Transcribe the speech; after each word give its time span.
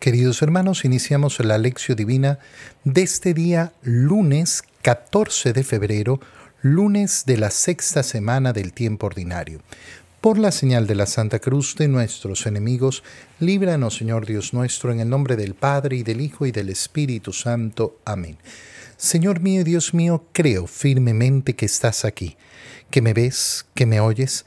Queridos 0.00 0.40
hermanos, 0.40 0.86
iniciamos 0.86 1.40
la 1.40 1.58
lección 1.58 1.94
divina 1.94 2.38
de 2.84 3.02
este 3.02 3.34
día 3.34 3.74
lunes 3.82 4.62
14 4.80 5.52
de 5.52 5.62
febrero, 5.62 6.20
lunes 6.62 7.24
de 7.26 7.36
la 7.36 7.50
sexta 7.50 8.02
semana 8.02 8.54
del 8.54 8.72
tiempo 8.72 9.08
ordinario. 9.08 9.60
Por 10.22 10.38
la 10.38 10.52
señal 10.52 10.86
de 10.86 10.94
la 10.94 11.04
Santa 11.04 11.38
Cruz 11.38 11.76
de 11.76 11.86
nuestros 11.88 12.46
enemigos, 12.46 13.02
líbranos 13.40 13.98
Señor 13.98 14.24
Dios 14.24 14.54
nuestro, 14.54 14.90
en 14.90 15.00
el 15.00 15.10
nombre 15.10 15.36
del 15.36 15.52
Padre 15.52 15.96
y 15.96 16.02
del 16.02 16.22
Hijo 16.22 16.46
y 16.46 16.50
del 16.50 16.70
Espíritu 16.70 17.34
Santo. 17.34 17.98
Amén. 18.06 18.38
Señor 18.96 19.40
mío, 19.40 19.64
Dios 19.64 19.92
mío, 19.92 20.24
creo 20.32 20.66
firmemente 20.66 21.54
que 21.54 21.66
estás 21.66 22.06
aquí, 22.06 22.38
que 22.90 23.02
me 23.02 23.12
ves, 23.12 23.66
que 23.74 23.84
me 23.84 24.00
oyes 24.00 24.46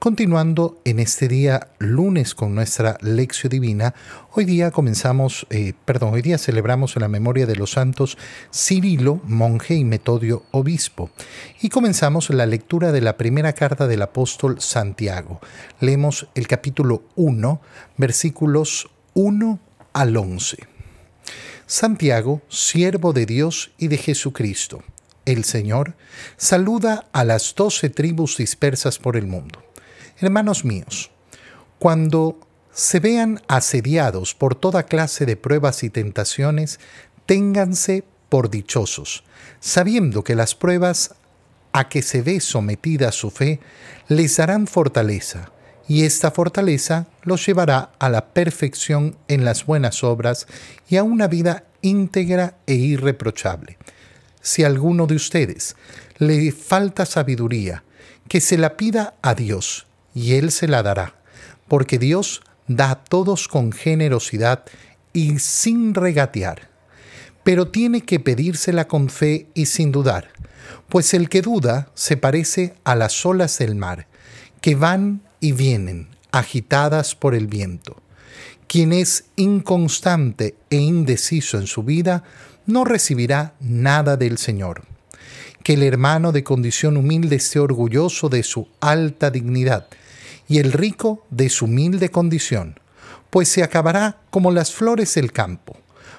Continuando 0.00 0.80
en 0.86 0.98
este 0.98 1.28
día 1.28 1.72
lunes 1.78 2.34
con 2.34 2.54
nuestra 2.54 2.96
lección 3.02 3.50
divina, 3.50 3.94
hoy 4.32 4.46
día 4.46 4.70
comenzamos, 4.70 5.46
eh, 5.50 5.74
perdón, 5.84 6.14
hoy 6.14 6.22
día 6.22 6.38
celebramos 6.38 6.96
la 6.96 7.06
memoria 7.06 7.44
de 7.44 7.54
los 7.54 7.72
santos 7.72 8.16
Cirilo, 8.50 9.20
monje 9.24 9.74
y 9.74 9.84
Metodio, 9.84 10.44
obispo. 10.52 11.10
Y 11.60 11.68
comenzamos 11.68 12.30
la 12.30 12.46
lectura 12.46 12.92
de 12.92 13.02
la 13.02 13.18
primera 13.18 13.52
carta 13.52 13.86
del 13.86 14.00
apóstol 14.00 14.62
Santiago. 14.62 15.38
Leemos 15.80 16.28
el 16.34 16.46
capítulo 16.46 17.02
1, 17.16 17.60
versículos 17.98 18.88
1 19.12 19.60
al 19.92 20.16
11. 20.16 20.66
Santiago, 21.66 22.40
siervo 22.48 23.12
de 23.12 23.26
Dios 23.26 23.72
y 23.76 23.88
de 23.88 23.98
Jesucristo, 23.98 24.82
el 25.26 25.44
Señor, 25.44 25.94
saluda 26.38 27.06
a 27.12 27.22
las 27.22 27.54
doce 27.54 27.90
tribus 27.90 28.38
dispersas 28.38 28.98
por 28.98 29.18
el 29.18 29.26
mundo. 29.26 29.69
Hermanos 30.22 30.66
míos, 30.66 31.10
cuando 31.78 32.38
se 32.74 33.00
vean 33.00 33.40
asediados 33.48 34.34
por 34.34 34.54
toda 34.54 34.82
clase 34.82 35.24
de 35.24 35.36
pruebas 35.36 35.82
y 35.82 35.88
tentaciones, 35.88 36.78
ténganse 37.24 38.04
por 38.28 38.50
dichosos, 38.50 39.24
sabiendo 39.60 40.22
que 40.22 40.34
las 40.34 40.54
pruebas 40.54 41.14
a 41.72 41.88
que 41.88 42.02
se 42.02 42.20
ve 42.20 42.40
sometida 42.40 43.12
su 43.12 43.30
fe 43.30 43.60
les 44.08 44.36
darán 44.36 44.66
fortaleza, 44.66 45.52
y 45.88 46.04
esta 46.04 46.30
fortaleza 46.30 47.06
los 47.22 47.46
llevará 47.46 47.92
a 47.98 48.10
la 48.10 48.26
perfección 48.26 49.16
en 49.26 49.46
las 49.46 49.64
buenas 49.64 50.04
obras 50.04 50.46
y 50.86 50.98
a 50.98 51.02
una 51.02 51.28
vida 51.28 51.64
íntegra 51.80 52.58
e 52.66 52.74
irreprochable. 52.74 53.78
Si 54.42 54.64
a 54.64 54.66
alguno 54.66 55.06
de 55.06 55.14
ustedes 55.14 55.76
le 56.18 56.52
falta 56.52 57.06
sabiduría, 57.06 57.84
que 58.28 58.42
se 58.42 58.58
la 58.58 58.76
pida 58.76 59.14
a 59.22 59.34
Dios, 59.34 59.86
y 60.14 60.34
Él 60.34 60.50
se 60.50 60.68
la 60.68 60.82
dará, 60.82 61.14
porque 61.68 61.98
Dios 61.98 62.42
da 62.66 62.90
a 62.90 63.04
todos 63.04 63.48
con 63.48 63.72
generosidad 63.72 64.64
y 65.12 65.38
sin 65.38 65.94
regatear. 65.94 66.68
Pero 67.42 67.68
tiene 67.68 68.02
que 68.02 68.20
pedírsela 68.20 68.86
con 68.86 69.08
fe 69.08 69.48
y 69.54 69.66
sin 69.66 69.92
dudar, 69.92 70.28
pues 70.88 71.14
el 71.14 71.28
que 71.28 71.42
duda 71.42 71.90
se 71.94 72.16
parece 72.16 72.74
a 72.84 72.94
las 72.94 73.24
olas 73.24 73.58
del 73.58 73.74
mar, 73.74 74.06
que 74.60 74.74
van 74.74 75.22
y 75.40 75.52
vienen, 75.52 76.08
agitadas 76.32 77.14
por 77.14 77.34
el 77.34 77.46
viento. 77.46 77.96
Quien 78.66 78.92
es 78.92 79.24
inconstante 79.36 80.54
e 80.70 80.76
indeciso 80.76 81.58
en 81.58 81.66
su 81.66 81.82
vida, 81.82 82.22
no 82.66 82.84
recibirá 82.84 83.54
nada 83.58 84.16
del 84.16 84.38
Señor. 84.38 84.89
Que 85.62 85.74
el 85.74 85.82
hermano 85.82 86.32
de 86.32 86.44
condición 86.44 86.96
humilde 86.96 87.36
esté 87.36 87.58
orgulloso 87.58 88.28
de 88.28 88.42
su 88.42 88.68
alta 88.80 89.30
dignidad, 89.30 89.88
y 90.48 90.58
el 90.58 90.72
rico 90.72 91.24
de 91.30 91.48
su 91.48 91.66
humilde 91.66 92.10
condición, 92.10 92.80
pues 93.30 93.48
se 93.48 93.62
acabará 93.62 94.18
como 94.30 94.50
las 94.50 94.72
flores 94.72 95.14
del 95.14 95.32
campo, 95.32 95.76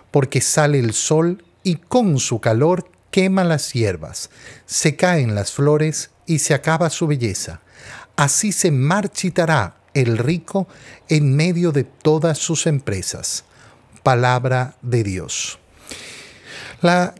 porque 0.09 0.41
sale 0.41 0.79
el 0.79 0.93
sol 0.93 1.43
y 1.63 1.75
con 1.75 2.17
su 2.19 2.39
calor 2.39 2.89
quema 3.11 3.43
las 3.43 3.73
hierbas, 3.73 4.29
se 4.65 4.95
caen 4.95 5.35
las 5.35 5.51
flores 5.51 6.11
y 6.25 6.39
se 6.39 6.53
acaba 6.53 6.89
su 6.89 7.07
belleza. 7.07 7.61
Así 8.15 8.51
se 8.51 8.71
marchitará 8.71 9.75
el 9.93 10.17
rico 10.17 10.67
en 11.09 11.35
medio 11.35 11.71
de 11.71 11.83
todas 11.83 12.37
sus 12.37 12.67
empresas. 12.67 13.43
Palabra 14.03 14.75
de 14.81 15.03
Dios. 15.03 15.59
La 16.81 17.13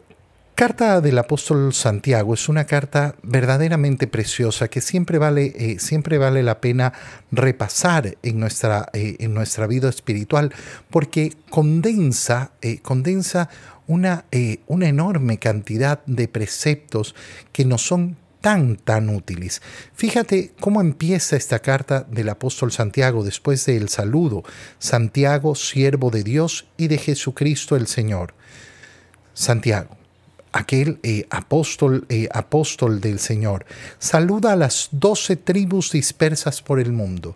carta 0.62 1.02
del 1.02 1.18
apóstol 1.18 1.74
Santiago 1.74 2.36
es 2.36 2.48
una 2.48 2.66
carta 2.66 3.16
verdaderamente 3.24 4.06
preciosa 4.06 4.68
que 4.68 4.80
siempre 4.80 5.18
vale, 5.18 5.56
eh, 5.56 5.80
siempre 5.80 6.20
vale 6.20 6.44
la 6.44 6.62
pena 6.62 6.94
repasar 7.32 8.16
en 8.22 8.40
nuestra, 8.40 8.88
eh, 8.94 9.16
en 9.18 9.34
nuestra 9.34 9.66
vida 9.66 9.90
espiritual 9.90 10.54
porque 10.92 11.34
condensa, 11.50 12.52
eh, 12.62 12.78
condensa 12.78 13.50
una, 13.88 14.26
una 14.68 14.88
enorme 14.88 15.40
cantidad 15.40 16.06
de 16.06 16.28
preceptos 16.28 17.16
que 17.52 17.66
nos 17.66 17.82
son 17.82 18.16
tan, 18.40 18.76
tan 18.76 19.10
útiles. 19.10 19.64
Fíjate 19.96 20.52
cómo 20.60 20.80
empieza 20.80 21.38
esta 21.38 21.58
carta 21.58 22.06
del 22.08 22.30
apóstol 22.30 22.72
Santiago 22.72 23.24
después 23.24 23.66
del 23.66 23.90
saludo. 23.90 24.44
Santiago, 24.78 25.56
siervo 25.56 26.12
de 26.12 26.22
Dios 26.22 26.68
y 26.78 26.88
de 26.88 27.00
Jesucristo 27.00 27.76
el 27.76 27.88
Señor. 27.88 28.36
Santiago 29.34 30.01
aquel 30.52 31.00
eh, 31.04 31.26
apóstol, 31.30 32.06
eh, 32.10 32.28
apóstol 32.32 33.02
del 33.02 33.20
Señor, 33.20 33.66
saluda 34.00 34.54
a 34.54 34.56
las 34.56 34.90
doce 34.92 35.36
tribus 35.36 35.92
dispersas 35.92 36.62
por 36.62 36.80
el 36.80 36.92
mundo. 36.92 37.36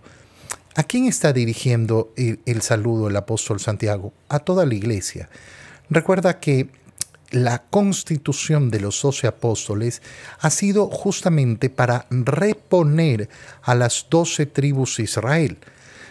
¿A 0.76 0.84
quién 0.84 1.06
está 1.06 1.32
dirigiendo 1.32 2.12
el, 2.18 2.40
el 2.46 2.62
saludo 2.62 3.08
el 3.08 3.16
apóstol 3.16 3.60
Santiago? 3.60 4.14
A 4.28 4.40
toda 4.40 4.66
la 4.66 4.76
iglesia. 4.76 5.30
Recuerda 5.90 6.40
que 6.40 6.70
la 7.32 7.64
constitución 7.70 8.70
de 8.70 8.80
los 8.80 9.02
doce 9.02 9.28
apóstoles 9.28 10.02
ha 10.40 10.50
sido 10.50 10.88
justamente 10.88 11.70
para 11.70 12.06
reponer 12.10 13.30
a 13.62 13.76
las 13.76 14.08
doce 14.10 14.46
tribus 14.46 14.98
de 14.98 15.04
Israel 15.04 15.58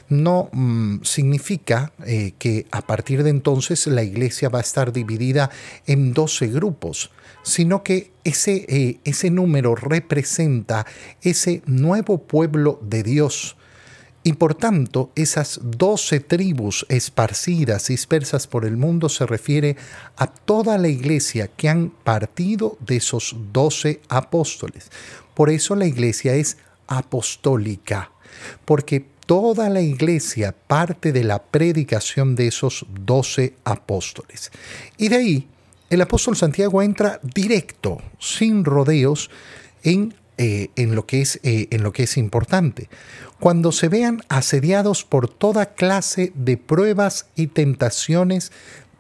no 0.09 0.51
mm, 0.53 1.03
significa 1.03 1.93
eh, 2.07 2.33
que 2.39 2.67
a 2.71 2.83
partir 2.83 3.23
de 3.23 3.31
entonces 3.31 3.87
la 3.87 4.03
iglesia 4.03 4.49
va 4.49 4.59
a 4.59 4.63
estar 4.63 4.93
dividida 4.93 5.51
en 5.87 6.13
12 6.13 6.49
grupos, 6.49 7.11
sino 7.43 7.83
que 7.83 8.13
ese, 8.25 8.65
eh, 8.69 9.01
ese 9.05 9.31
número 9.31 9.75
representa 9.75 10.87
ese 11.23 11.63
nuevo 11.67 12.19
pueblo 12.19 12.81
de 12.83 13.03
Dios. 13.03 13.57
Y 14.27 14.33
por 14.33 14.55
tanto, 14.55 15.11
esas 15.15 15.61
doce 15.63 16.19
tribus 16.19 16.87
esparcidas, 16.89 17.89
dispersas 17.89 18.47
por 18.47 18.65
el 18.65 18.79
mundo, 18.79 19.11
se 19.11 19.27
refiere 19.27 19.77
a 20.17 20.27
toda 20.27 20.79
la 20.79 20.89
iglesia 20.89 21.49
que 21.49 21.69
han 21.69 21.91
partido 21.91 22.79
de 22.81 22.97
esos 22.97 23.37
doce 23.53 24.01
apóstoles. 24.09 24.91
Por 25.35 25.51
eso 25.51 25.77
la 25.77 25.85
iglesia 25.85 26.35
es 26.35 26.57
apostólica, 26.87 28.13
porque 28.65 29.05
toda 29.27 29.69
la 29.69 29.81
iglesia 29.81 30.55
parte 30.67 31.13
de 31.13 31.25
la 31.25 31.43
predicación 31.43 32.35
de 32.35 32.49
esos 32.49 32.87
doce 33.01 33.55
apóstoles. 33.65 34.51
Y 34.97 35.09
de 35.09 35.17
ahí 35.17 35.49
el 35.91 36.01
apóstol 36.01 36.37
Santiago 36.37 36.83
entra 36.83 37.21
directo, 37.23 38.03
sin 38.19 38.65
rodeos, 38.65 39.31
en, 39.83 40.15
eh, 40.39 40.71
en, 40.77 40.95
lo 40.95 41.07
que 41.07 41.21
es, 41.21 41.39
eh, 41.43 41.69
en 41.71 41.83
lo 41.83 41.93
que 41.93 42.05
es 42.05 42.17
importante. 42.17 42.89
Cuando 43.39 43.71
se 43.71 43.89
vean 43.89 44.23
asediados 44.29 45.05
por 45.05 45.29
toda 45.29 45.75
clase 45.75 46.33
de 46.35 46.57
pruebas 46.57 47.27
y 47.37 47.49
tentaciones, 47.49 48.51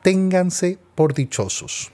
ténganse 0.03 0.79
por 0.94 1.15
dichosos. 1.15 1.91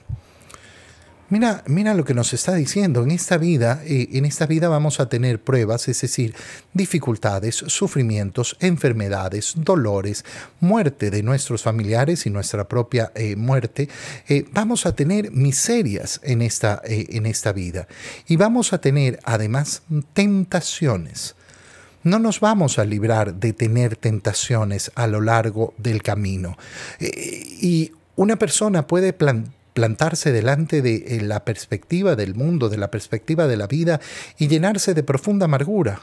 Mira, 1.31 1.63
mira 1.65 1.93
lo 1.93 2.03
que 2.03 2.13
nos 2.13 2.33
está 2.33 2.55
diciendo. 2.55 3.03
En 3.03 3.11
esta 3.11 3.37
vida, 3.37 3.81
eh, 3.85 4.09
en 4.11 4.25
esta 4.25 4.45
vida 4.45 4.67
vamos 4.67 4.99
a 4.99 5.07
tener 5.07 5.41
pruebas, 5.41 5.87
es 5.87 6.01
decir, 6.01 6.35
dificultades, 6.73 7.55
sufrimientos, 7.55 8.57
enfermedades, 8.59 9.53
dolores, 9.55 10.25
muerte 10.59 11.09
de 11.09 11.23
nuestros 11.23 11.63
familiares 11.63 12.25
y 12.25 12.29
nuestra 12.31 12.67
propia 12.67 13.13
eh, 13.15 13.37
muerte. 13.37 13.87
Eh, 14.27 14.45
vamos 14.51 14.85
a 14.85 14.93
tener 14.93 15.31
miserias 15.31 16.19
en 16.21 16.41
esta, 16.41 16.81
en 16.83 17.25
esta 17.25 17.53
vida 17.53 17.87
y 18.27 18.35
vamos 18.35 18.73
a 18.73 18.81
tener 18.81 19.17
además 19.23 19.83
tentaciones. 20.11 21.35
No 22.03 22.19
nos 22.19 22.41
vamos 22.41 22.77
a 22.77 22.83
librar 22.83 23.35
de 23.35 23.53
tener 23.53 23.95
tentaciones 23.95 24.91
a 24.95 25.07
lo 25.07 25.21
largo 25.21 25.73
del 25.77 26.03
camino. 26.03 26.57
y 26.99 27.93
una 28.17 28.35
persona 28.35 28.85
puede 28.85 29.13
plantear 29.13 29.60
plantarse 29.73 30.31
delante 30.31 30.81
de 30.81 30.95
eh, 30.95 31.21
la 31.21 31.45
perspectiva 31.45 32.15
del 32.15 32.35
mundo, 32.35 32.69
de 32.69 32.77
la 32.77 32.91
perspectiva 32.91 33.47
de 33.47 33.57
la 33.57 33.67
vida 33.67 33.99
y 34.37 34.47
llenarse 34.47 34.93
de 34.93 35.03
profunda 35.03 35.45
amargura. 35.45 36.01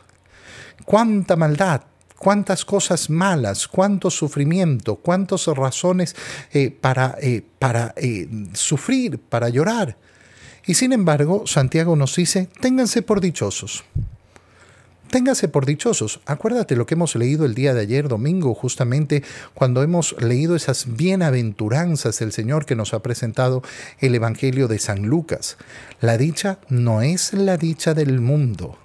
Cuánta 0.84 1.36
maldad, 1.36 1.82
cuántas 2.16 2.64
cosas 2.64 3.10
malas, 3.10 3.68
cuánto 3.68 4.10
sufrimiento, 4.10 4.96
cuántas 4.96 5.46
razones 5.46 6.16
eh, 6.52 6.70
para, 6.70 7.16
eh, 7.20 7.42
para 7.58 7.94
sufrir, 8.54 9.18
para 9.18 9.48
llorar. 9.48 9.96
Y 10.66 10.74
sin 10.74 10.92
embargo, 10.92 11.46
Santiago 11.46 11.96
nos 11.96 12.14
dice, 12.16 12.48
ténganse 12.60 13.02
por 13.02 13.20
dichosos. 13.20 13.84
Ténganse 15.10 15.48
por 15.48 15.64
dichosos. 15.64 16.20
Acuérdate 16.26 16.76
lo 16.76 16.84
que 16.84 16.92
hemos 16.92 17.16
leído 17.16 17.46
el 17.46 17.54
día 17.54 17.72
de 17.72 17.80
ayer, 17.80 18.08
domingo, 18.08 18.54
justamente 18.54 19.22
cuando 19.54 19.82
hemos 19.82 20.14
leído 20.20 20.54
esas 20.54 20.96
bienaventuranzas 20.96 22.18
del 22.18 22.30
Señor 22.30 22.66
que 22.66 22.76
nos 22.76 22.92
ha 22.92 23.02
presentado 23.02 23.62
el 24.00 24.14
Evangelio 24.14 24.68
de 24.68 24.78
San 24.78 25.06
Lucas. 25.06 25.56
La 26.02 26.18
dicha 26.18 26.58
no 26.68 27.00
es 27.00 27.32
la 27.32 27.56
dicha 27.56 27.94
del 27.94 28.20
mundo. 28.20 28.76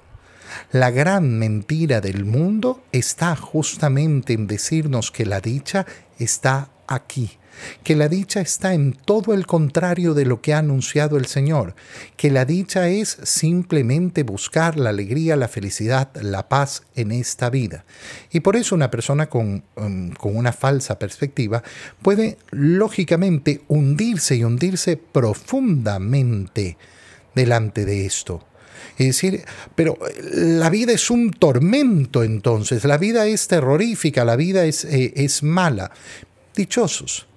La 0.72 0.92
gran 0.92 1.38
mentira 1.38 2.00
del 2.00 2.24
mundo 2.24 2.82
está 2.94 3.36
justamente 3.36 4.32
en 4.32 4.48
decirnos 4.48 5.12
que 5.12 5.26
la 5.26 5.42
dicha 5.42 5.86
está 6.20 6.70
aquí 6.88 7.38
que 7.84 7.96
la 7.96 8.10
dicha 8.10 8.42
está 8.42 8.74
en 8.74 8.94
todo 8.94 9.34
el 9.34 9.46
contrario 9.46 10.14
de 10.14 10.26
lo 10.26 10.42
que 10.42 10.54
ha 10.54 10.60
anunciado 10.60 11.18
el 11.18 11.26
Señor, 11.26 11.76
que 12.18 12.32
la 12.32 12.46
dicha 12.46 12.90
es 12.90 13.18
simplemente 13.24 14.24
buscar 14.24 14.78
la 14.78 14.90
alegría, 14.90 15.36
la 15.36 15.48
felicidad, 15.48 16.10
la 16.22 16.50
paz 16.50 16.84
en 16.96 17.12
esta 17.12 17.50
vida. 17.50 17.86
Y 18.32 18.42
por 18.42 18.56
eso 18.56 18.76
una 18.76 18.92
persona 18.92 19.28
con, 19.28 19.64
um, 19.76 20.12
con 20.12 20.36
una 20.36 20.54
falsa 20.54 21.00
perspectiva 21.00 21.64
puede 22.02 22.38
lógicamente 22.52 23.62
hundirse 23.68 24.36
y 24.36 24.44
hundirse 24.44 24.98
profundamente 24.98 26.78
delante 27.36 27.86
de 27.86 28.06
esto. 28.06 28.46
Es 28.98 29.08
decir, 29.08 29.44
pero 29.76 29.98
la 30.34 30.70
vida 30.70 30.92
es 30.92 31.10
un 31.10 31.32
tormento 31.32 32.24
entonces, 32.24 32.84
la 32.84 32.98
vida 32.98 33.26
es 33.26 33.48
terrorífica, 33.48 34.24
la 34.24 34.36
vida 34.36 34.66
es, 34.66 34.86
eh, 34.86 35.14
es 35.16 35.42
mala. 35.42 35.92
Dichosos, 36.56 37.28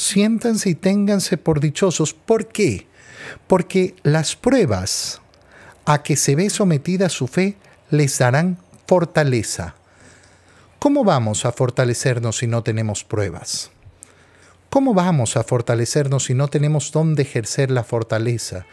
siéntanse 0.00 0.70
y 0.70 0.74
ténganse 0.74 1.36
por 1.36 1.60
dichosos. 1.60 2.14
¿Por 2.14 2.46
qué? 2.46 2.86
Porque 3.46 3.94
las 4.02 4.34
pruebas 4.34 5.20
a 5.84 6.02
que 6.02 6.16
se 6.16 6.34
ve 6.34 6.48
sometida 6.48 7.10
su 7.10 7.26
fe 7.26 7.56
les 7.90 8.18
darán 8.18 8.58
fortaleza. 8.86 9.74
¿Cómo 10.78 11.04
vamos 11.04 11.44
a 11.44 11.52
fortalecernos 11.52 12.38
si 12.38 12.46
no 12.46 12.62
tenemos 12.62 13.04
pruebas? 13.04 13.70
¿Cómo 14.70 14.94
vamos 14.94 15.36
a 15.36 15.42
fortalecernos 15.42 16.24
si 16.24 16.34
no 16.34 16.48
tenemos 16.48 16.92
dónde 16.92 17.22
ejercer 17.22 17.70
la 17.70 17.84
fortaleza? 17.84 18.64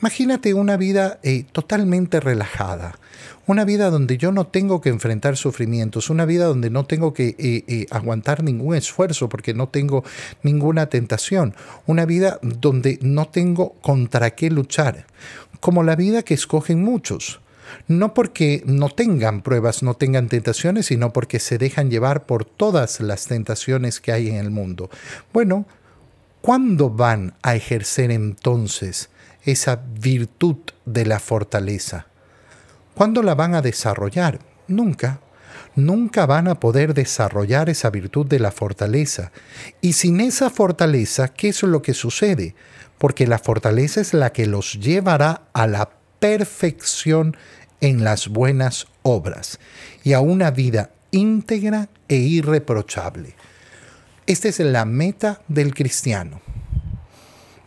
Imagínate 0.00 0.54
una 0.54 0.76
vida 0.76 1.18
eh, 1.24 1.44
totalmente 1.50 2.20
relajada, 2.20 2.98
una 3.48 3.64
vida 3.64 3.90
donde 3.90 4.18
yo 4.18 4.30
no 4.30 4.46
tengo 4.46 4.80
que 4.80 4.90
enfrentar 4.90 5.36
sufrimientos, 5.36 6.10
una 6.10 6.26
vida 6.26 6.44
donde 6.44 6.70
no 6.70 6.84
tengo 6.84 7.14
que 7.14 7.34
eh, 7.38 7.64
eh, 7.66 7.86
aguantar 7.90 8.44
ningún 8.44 8.76
esfuerzo 8.76 9.28
porque 9.28 9.54
no 9.54 9.68
tengo 9.68 10.04
ninguna 10.42 10.86
tentación, 10.86 11.54
una 11.86 12.04
vida 12.04 12.38
donde 12.42 12.98
no 13.00 13.26
tengo 13.26 13.72
contra 13.80 14.30
qué 14.32 14.50
luchar, 14.50 15.06
como 15.60 15.82
la 15.82 15.96
vida 15.96 16.22
que 16.22 16.34
escogen 16.34 16.84
muchos 16.84 17.40
no 17.86 18.14
porque 18.14 18.62
no 18.66 18.88
tengan 18.88 19.42
pruebas, 19.42 19.82
no 19.82 19.94
tengan 19.94 20.28
tentaciones, 20.28 20.86
sino 20.86 21.12
porque 21.12 21.38
se 21.38 21.58
dejan 21.58 21.90
llevar 21.90 22.24
por 22.26 22.44
todas 22.44 23.00
las 23.00 23.26
tentaciones 23.26 24.00
que 24.00 24.12
hay 24.12 24.28
en 24.28 24.36
el 24.36 24.50
mundo. 24.50 24.90
Bueno, 25.32 25.66
¿cuándo 26.40 26.90
van 26.90 27.34
a 27.42 27.54
ejercer 27.54 28.10
entonces 28.10 29.10
esa 29.44 29.82
virtud 30.00 30.56
de 30.86 31.06
la 31.06 31.18
fortaleza? 31.18 32.07
¿Cuándo 32.98 33.22
la 33.22 33.36
van 33.36 33.54
a 33.54 33.62
desarrollar? 33.62 34.40
Nunca. 34.66 35.20
Nunca 35.76 36.26
van 36.26 36.48
a 36.48 36.58
poder 36.58 36.94
desarrollar 36.94 37.70
esa 37.70 37.90
virtud 37.90 38.26
de 38.26 38.40
la 38.40 38.50
fortaleza. 38.50 39.30
Y 39.80 39.92
sin 39.92 40.20
esa 40.20 40.50
fortaleza, 40.50 41.28
¿qué 41.28 41.50
es 41.50 41.62
lo 41.62 41.80
que 41.80 41.94
sucede? 41.94 42.56
Porque 42.98 43.28
la 43.28 43.38
fortaleza 43.38 44.00
es 44.00 44.14
la 44.14 44.32
que 44.32 44.46
los 44.46 44.80
llevará 44.80 45.42
a 45.52 45.68
la 45.68 45.90
perfección 46.18 47.36
en 47.80 48.02
las 48.02 48.26
buenas 48.26 48.88
obras 49.04 49.60
y 50.02 50.14
a 50.14 50.18
una 50.18 50.50
vida 50.50 50.90
íntegra 51.12 51.90
e 52.08 52.16
irreprochable. 52.16 53.36
Esta 54.26 54.48
es 54.48 54.58
la 54.58 54.84
meta 54.84 55.40
del 55.46 55.72
cristiano. 55.72 56.40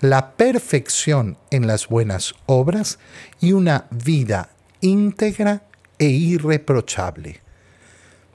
La 0.02 0.32
perfección 0.34 1.38
en 1.52 1.68
las 1.68 1.88
buenas 1.88 2.36
obras 2.48 3.00
y 3.40 3.54
una 3.54 3.86
vida 3.92 4.50
íntegra 4.82 5.64
e 5.98 6.08
irreprochable. 6.08 7.42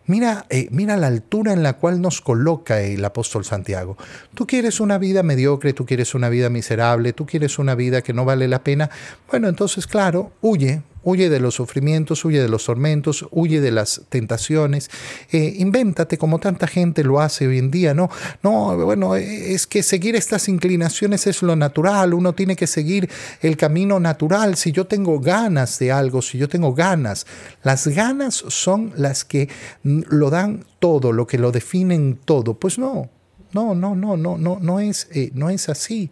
Mira, 0.06 0.46
eh, 0.50 0.68
mira 0.70 0.96
la 0.96 1.08
altura 1.08 1.52
en 1.52 1.64
la 1.64 1.74
cual 1.74 2.00
nos 2.00 2.20
coloca 2.20 2.80
el 2.80 3.04
apóstol 3.04 3.44
Santiago. 3.44 3.96
Tú 4.34 4.46
quieres 4.46 4.78
una 4.78 4.98
vida 4.98 5.24
mediocre, 5.24 5.72
tú 5.72 5.84
quieres 5.84 6.14
una 6.14 6.28
vida 6.28 6.48
miserable, 6.48 7.12
tú 7.12 7.26
quieres 7.26 7.58
una 7.58 7.74
vida 7.74 8.02
que 8.02 8.12
no 8.12 8.24
vale 8.24 8.46
la 8.46 8.62
pena. 8.62 8.88
Bueno, 9.28 9.48
entonces, 9.48 9.88
claro, 9.88 10.30
huye, 10.40 10.82
huye 11.06 11.30
de 11.30 11.38
los 11.38 11.54
sufrimientos, 11.54 12.24
huye 12.24 12.42
de 12.42 12.48
los 12.48 12.64
tormentos, 12.64 13.26
huye 13.30 13.60
de 13.60 13.70
las 13.70 14.02
tentaciones, 14.08 14.90
eh, 15.30 15.54
invéntate 15.58 16.18
como 16.18 16.40
tanta 16.40 16.66
gente 16.66 17.04
lo 17.04 17.20
hace 17.20 17.46
hoy 17.46 17.58
en 17.58 17.70
día, 17.70 17.94
¿no? 17.94 18.10
No, 18.42 18.76
bueno, 18.76 19.14
es 19.14 19.68
que 19.68 19.84
seguir 19.84 20.16
estas 20.16 20.48
inclinaciones 20.48 21.28
es 21.28 21.42
lo 21.42 21.54
natural, 21.54 22.12
uno 22.12 22.32
tiene 22.32 22.56
que 22.56 22.66
seguir 22.66 23.08
el 23.40 23.56
camino 23.56 24.00
natural, 24.00 24.56
si 24.56 24.72
yo 24.72 24.88
tengo 24.88 25.20
ganas 25.20 25.78
de 25.78 25.92
algo, 25.92 26.22
si 26.22 26.38
yo 26.38 26.48
tengo 26.48 26.74
ganas, 26.74 27.24
las 27.62 27.86
ganas 27.86 28.34
son 28.48 28.92
las 28.96 29.24
que 29.24 29.48
lo 29.84 30.28
dan 30.28 30.64
todo, 30.80 31.12
lo 31.12 31.28
que 31.28 31.38
lo 31.38 31.52
definen 31.52 32.18
todo, 32.24 32.54
pues 32.54 32.80
no, 32.80 33.08
no, 33.52 33.76
no, 33.76 33.94
no, 33.94 34.16
no, 34.16 34.36
no, 34.38 34.58
no 34.60 34.80
es, 34.80 35.06
eh, 35.12 35.30
no 35.34 35.50
es 35.50 35.68
así. 35.68 36.10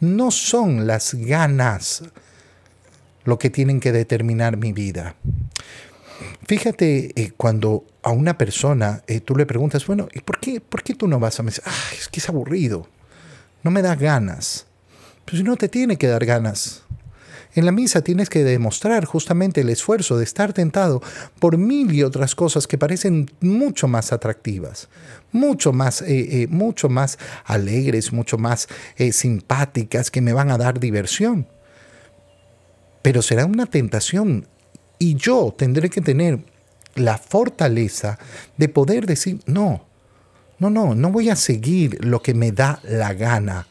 No 0.00 0.30
son 0.30 0.86
las 0.86 1.14
ganas 1.14 2.04
lo 3.28 3.38
que 3.38 3.50
tienen 3.50 3.78
que 3.78 3.92
determinar 3.92 4.56
mi 4.56 4.72
vida. 4.72 5.14
Fíjate 6.46 7.12
eh, 7.14 7.32
cuando 7.36 7.84
a 8.02 8.10
una 8.10 8.38
persona 8.38 9.02
eh, 9.06 9.20
tú 9.20 9.36
le 9.36 9.46
preguntas, 9.46 9.86
bueno, 9.86 10.08
¿y 10.12 10.20
por 10.20 10.40
qué, 10.40 10.60
por 10.60 10.82
qué 10.82 10.94
tú 10.94 11.06
no 11.06 11.20
vas 11.20 11.38
a 11.38 11.42
misa? 11.42 11.62
Ah, 11.64 11.90
es 11.96 12.08
que 12.08 12.20
es 12.20 12.28
aburrido, 12.28 12.88
no 13.62 13.70
me 13.70 13.82
da 13.82 13.94
ganas. 13.94 14.66
Pues 15.26 15.44
no 15.44 15.56
te 15.56 15.68
tiene 15.68 15.98
que 15.98 16.06
dar 16.08 16.24
ganas. 16.24 16.84
En 17.54 17.66
la 17.66 17.72
misa 17.72 18.02
tienes 18.02 18.30
que 18.30 18.44
demostrar 18.44 19.04
justamente 19.04 19.60
el 19.60 19.68
esfuerzo 19.68 20.16
de 20.16 20.24
estar 20.24 20.52
tentado 20.52 21.02
por 21.38 21.58
mil 21.58 21.92
y 21.92 22.02
otras 22.02 22.34
cosas 22.34 22.66
que 22.66 22.78
parecen 22.78 23.30
mucho 23.40 23.88
más 23.88 24.12
atractivas, 24.12 24.88
mucho 25.32 25.72
más, 25.72 26.02
eh, 26.06 26.46
mucho 26.50 26.88
más 26.88 27.18
alegres, 27.44 28.12
mucho 28.12 28.38
más 28.38 28.68
simpáticas, 29.12 30.10
que 30.10 30.20
me 30.20 30.32
van 30.32 30.50
a 30.50 30.58
dar 30.58 30.80
diversión 30.80 31.46
pero 33.08 33.22
será 33.22 33.46
una 33.46 33.64
tentación 33.64 34.46
y 34.98 35.14
yo 35.14 35.54
tendré 35.56 35.88
que 35.88 36.02
tener 36.02 36.40
la 36.94 37.16
fortaleza 37.16 38.18
de 38.58 38.68
poder 38.68 39.06
decir, 39.06 39.40
no, 39.46 39.86
no, 40.58 40.68
no, 40.68 40.94
no 40.94 41.10
voy 41.10 41.30
a 41.30 41.36
seguir 41.36 42.04
lo 42.04 42.20
que 42.20 42.34
me 42.34 42.52
da 42.52 42.80
la 42.84 43.14
gana. 43.14 43.66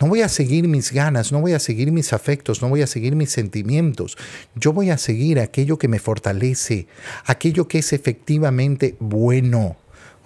No 0.00 0.08
voy 0.08 0.22
a 0.22 0.28
seguir 0.28 0.66
mis 0.66 0.90
ganas, 0.90 1.30
no 1.30 1.40
voy 1.40 1.52
a 1.52 1.60
seguir 1.60 1.92
mis 1.92 2.12
afectos, 2.12 2.62
no 2.62 2.68
voy 2.68 2.82
a 2.82 2.88
seguir 2.88 3.14
mis 3.14 3.30
sentimientos. 3.30 4.18
Yo 4.56 4.72
voy 4.72 4.90
a 4.90 4.98
seguir 4.98 5.38
aquello 5.38 5.78
que 5.78 5.86
me 5.86 6.00
fortalece, 6.00 6.88
aquello 7.26 7.68
que 7.68 7.78
es 7.78 7.92
efectivamente 7.92 8.96
bueno. 8.98 9.76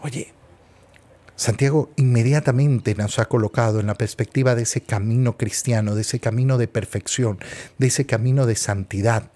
Oye, 0.00 0.32
Santiago 1.40 1.88
inmediatamente 1.96 2.94
nos 2.94 3.18
ha 3.18 3.24
colocado 3.24 3.80
en 3.80 3.86
la 3.86 3.94
perspectiva 3.94 4.54
de 4.54 4.64
ese 4.64 4.82
camino 4.82 5.38
cristiano, 5.38 5.94
de 5.94 6.02
ese 6.02 6.20
camino 6.20 6.58
de 6.58 6.68
perfección, 6.68 7.38
de 7.78 7.86
ese 7.86 8.04
camino 8.04 8.44
de 8.44 8.56
santidad. 8.56 9.30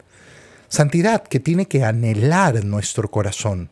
Santidad 0.69 1.23
que 1.23 1.41
tiene 1.41 1.65
que 1.65 1.83
anhelar 1.83 2.63
nuestro 2.63 3.11
corazón. 3.11 3.71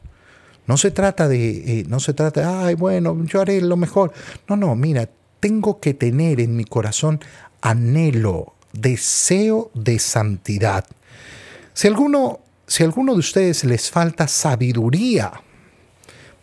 No 0.67 0.79
se 0.79 0.91
trata 0.91 1.29
de, 1.29 1.81
eh, 1.81 1.85
no 1.89 2.01
se 2.01 2.15
trata 2.15 2.65
ay, 2.65 2.75
bueno, 2.75 3.23
yo 3.27 3.43
haré 3.43 3.61
lo 3.61 3.77
mejor. 3.77 4.15
No, 4.49 4.57
no, 4.57 4.75
mira, 4.77 5.11
tengo 5.39 5.79
que 5.79 5.93
tener 5.93 6.41
en 6.41 6.57
mi 6.57 6.65
corazón 6.65 7.21
anhelo, 7.61 8.55
deseo 8.73 9.71
de 9.75 9.99
santidad. 9.99 10.87
Si 11.75 11.87
alguno, 11.87 12.41
si 12.67 12.83
alguno 12.83 13.13
de 13.13 13.19
ustedes 13.19 13.63
les 13.65 13.91
falta 13.91 14.27
sabiduría, 14.27 15.33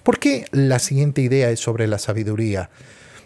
¿Por 0.04 0.20
qué 0.20 0.46
la 0.52 0.80
siguiente 0.80 1.22
idea 1.22 1.50
es 1.50 1.60
sobre 1.60 1.88
la 1.88 2.00
sabiduría? 2.00 2.70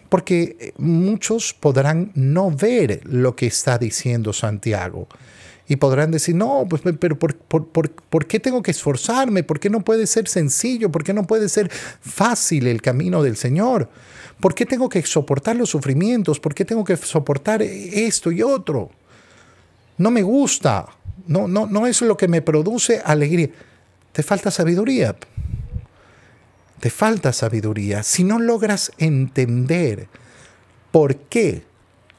Porque 0.08 0.56
eh, 0.60 0.72
muchos 0.78 1.54
podrán 1.54 2.12
no 2.14 2.50
ver 2.50 3.00
lo 3.04 3.36
que 3.36 3.46
está 3.46 3.78
diciendo 3.78 4.32
Santiago 4.32 5.08
y 5.66 5.76
podrán 5.76 6.10
decir, 6.10 6.34
no, 6.34 6.66
pues, 6.68 6.82
pero 6.98 7.18
por, 7.18 7.36
por, 7.36 8.26
qué 8.26 8.38
tengo 8.38 8.62
que 8.62 8.70
esforzarme? 8.70 9.42
¿Por 9.42 9.58
qué 9.58 9.70
no 9.70 9.80
puede 9.80 10.06
ser 10.06 10.28
sencillo? 10.28 10.90
¿Por 10.90 11.04
qué 11.04 11.14
no 11.14 11.26
puede 11.26 11.48
ser 11.48 11.70
fácil 11.70 12.66
el 12.66 12.82
camino 12.82 13.22
del 13.22 13.36
Señor? 13.36 13.88
¿Por 14.40 14.54
qué 14.54 14.66
tengo 14.66 14.88
que 14.88 15.02
soportar 15.02 15.56
los 15.56 15.70
sufrimientos? 15.70 16.38
¿Por 16.38 16.54
qué 16.54 16.64
tengo 16.64 16.84
que 16.84 16.96
soportar 16.96 17.62
esto 17.62 18.30
y 18.30 18.42
otro? 18.42 18.90
No 19.96 20.10
me 20.10 20.22
gusta, 20.22 20.86
no, 21.26 21.48
no, 21.48 21.66
no 21.66 21.86
es 21.86 22.02
lo 22.02 22.16
que 22.16 22.28
me 22.28 22.42
produce 22.42 23.00
alegría. 23.02 23.48
Te 24.12 24.22
falta 24.22 24.50
sabiduría. 24.50 25.16
Te 26.84 26.90
falta 26.90 27.32
sabiduría, 27.32 28.02
si 28.02 28.24
no 28.24 28.38
logras 28.38 28.92
entender 28.98 30.06
por 30.92 31.16
qué 31.16 31.62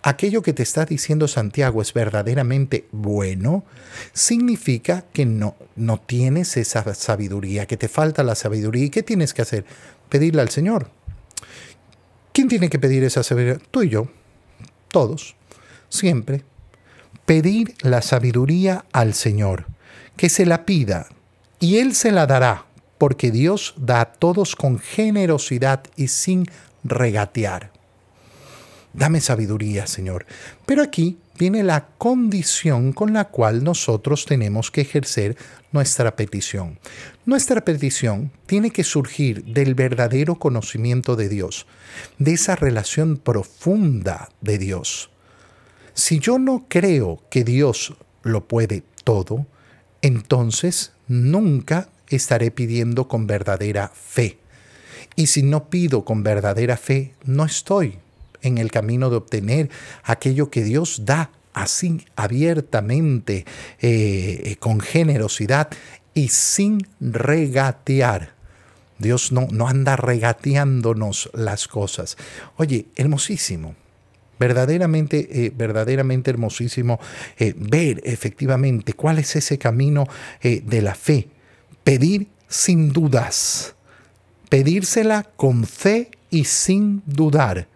aquello 0.02 0.42
que 0.42 0.54
te 0.54 0.64
está 0.64 0.86
diciendo 0.86 1.28
Santiago 1.28 1.84
es 1.84 1.94
verdaderamente 1.94 2.88
bueno, 2.92 3.64
significa 4.12 5.06
que 5.14 5.28
no, 5.28 5.56
no 5.76 6.00
tienes 6.00 6.58
esa 6.58 6.96
sabiduría, 6.96 7.68
que 7.68 7.78
te 7.78 7.88
falta 7.88 8.24
la 8.24 8.34
sabiduría. 8.34 8.86
¿Y 8.86 8.90
qué 8.90 9.04
tienes 9.04 9.36
que 9.36 9.44
hacer? 9.44 9.66
Pedirle 10.10 10.42
al 10.42 10.50
Señor. 10.50 10.90
¿Quién 12.34 12.48
tiene 12.48 12.68
que 12.68 12.80
pedir 12.80 13.04
esa 13.04 13.22
sabiduría? 13.22 13.62
Tú 13.70 13.84
y 13.84 13.90
yo. 13.90 14.08
Todos. 14.88 15.36
Siempre. 15.90 16.44
Pedir 17.28 17.76
la 17.82 18.02
sabiduría 18.02 18.86
al 18.94 19.14
Señor. 19.14 19.68
Que 20.18 20.28
se 20.28 20.48
la 20.48 20.66
pida. 20.66 21.06
Y 21.60 21.78
Él 21.78 21.94
se 21.94 22.12
la 22.12 22.26
dará. 22.26 22.66
Porque 22.98 23.32
Dios 23.32 23.74
da 23.78 24.02
a 24.02 24.06
todos 24.06 24.56
con 24.56 24.80
generosidad 24.80 25.84
y 25.96 26.08
sin 26.08 26.46
regatear. 26.84 27.72
Dame 28.94 29.20
sabiduría, 29.20 29.88
Señor. 29.88 30.26
Pero 30.66 30.82
aquí 30.82 31.18
viene 31.38 31.64
la 31.64 31.88
condición 31.98 32.94
con 32.94 33.14
la 33.14 33.26
cual 33.26 33.64
nosotros 33.64 34.26
tenemos 34.26 34.72
que 34.72 34.82
ejercer 34.82 35.36
nuestra 35.74 36.16
petición. 36.16 36.80
Nuestra 37.26 37.66
petición 37.66 38.32
tiene 38.46 38.72
que 38.72 38.86
surgir 38.86 39.44
del 39.44 39.76
verdadero 39.76 40.36
conocimiento 40.36 41.18
de 41.18 41.28
Dios, 41.28 41.68
de 42.20 42.34
esa 42.34 42.56
relación 42.56 43.18
profunda 43.18 44.30
de 44.40 44.58
Dios. 44.58 45.10
Si 45.94 46.20
yo 46.20 46.40
no 46.40 46.66
creo 46.70 47.22
que 47.30 47.44
Dios 47.44 47.96
lo 48.24 48.48
puede 48.48 48.84
todo, 49.04 49.46
entonces 50.02 50.94
nunca 51.08 51.90
estaré 52.10 52.52
pidiendo 52.52 53.08
con 53.08 53.28
verdadera 53.28 53.92
fe. 53.94 54.38
Y 55.16 55.28
si 55.28 55.44
no 55.44 55.70
pido 55.70 56.04
con 56.04 56.24
verdadera 56.24 56.78
fe, 56.78 57.14
no 57.24 57.46
estoy 57.46 58.00
en 58.42 58.58
el 58.58 58.72
camino 58.72 59.10
de 59.10 59.18
obtener 59.18 59.70
aquello 60.04 60.50
que 60.50 60.64
Dios 60.64 61.06
da 61.06 61.32
así 61.54 62.06
abiertamente, 62.16 63.46
eh, 63.80 64.42
eh, 64.44 64.56
con 64.58 64.80
generosidad 64.82 65.70
y 66.14 66.28
sin 66.28 66.86
regatear. 67.00 68.36
Dios 69.00 69.32
no, 69.32 69.48
no 69.52 69.68
anda 69.68 69.96
regateándonos 69.96 71.30
las 71.34 71.68
cosas. 71.68 72.18
Oye, 72.58 72.88
hermosísimo. 72.96 73.76
Verdaderamente, 74.38 75.46
eh, 75.46 75.54
verdaderamente 75.56 76.30
hermosísimo 76.30 77.00
ver 77.56 78.02
efectivamente 78.04 78.92
cuál 78.92 79.18
es 79.18 79.34
ese 79.38 79.58
camino 79.58 80.08
de 80.42 80.82
la 80.82 80.94
fe. 80.94 81.30
Pedir 81.86 82.28
sin 82.50 82.92
dudas. 82.92 83.76
Pedírsela 84.50 85.24
con 85.38 85.64
fe 85.64 86.12
y 86.30 86.44
sin 86.44 87.02
dudar 87.06 87.70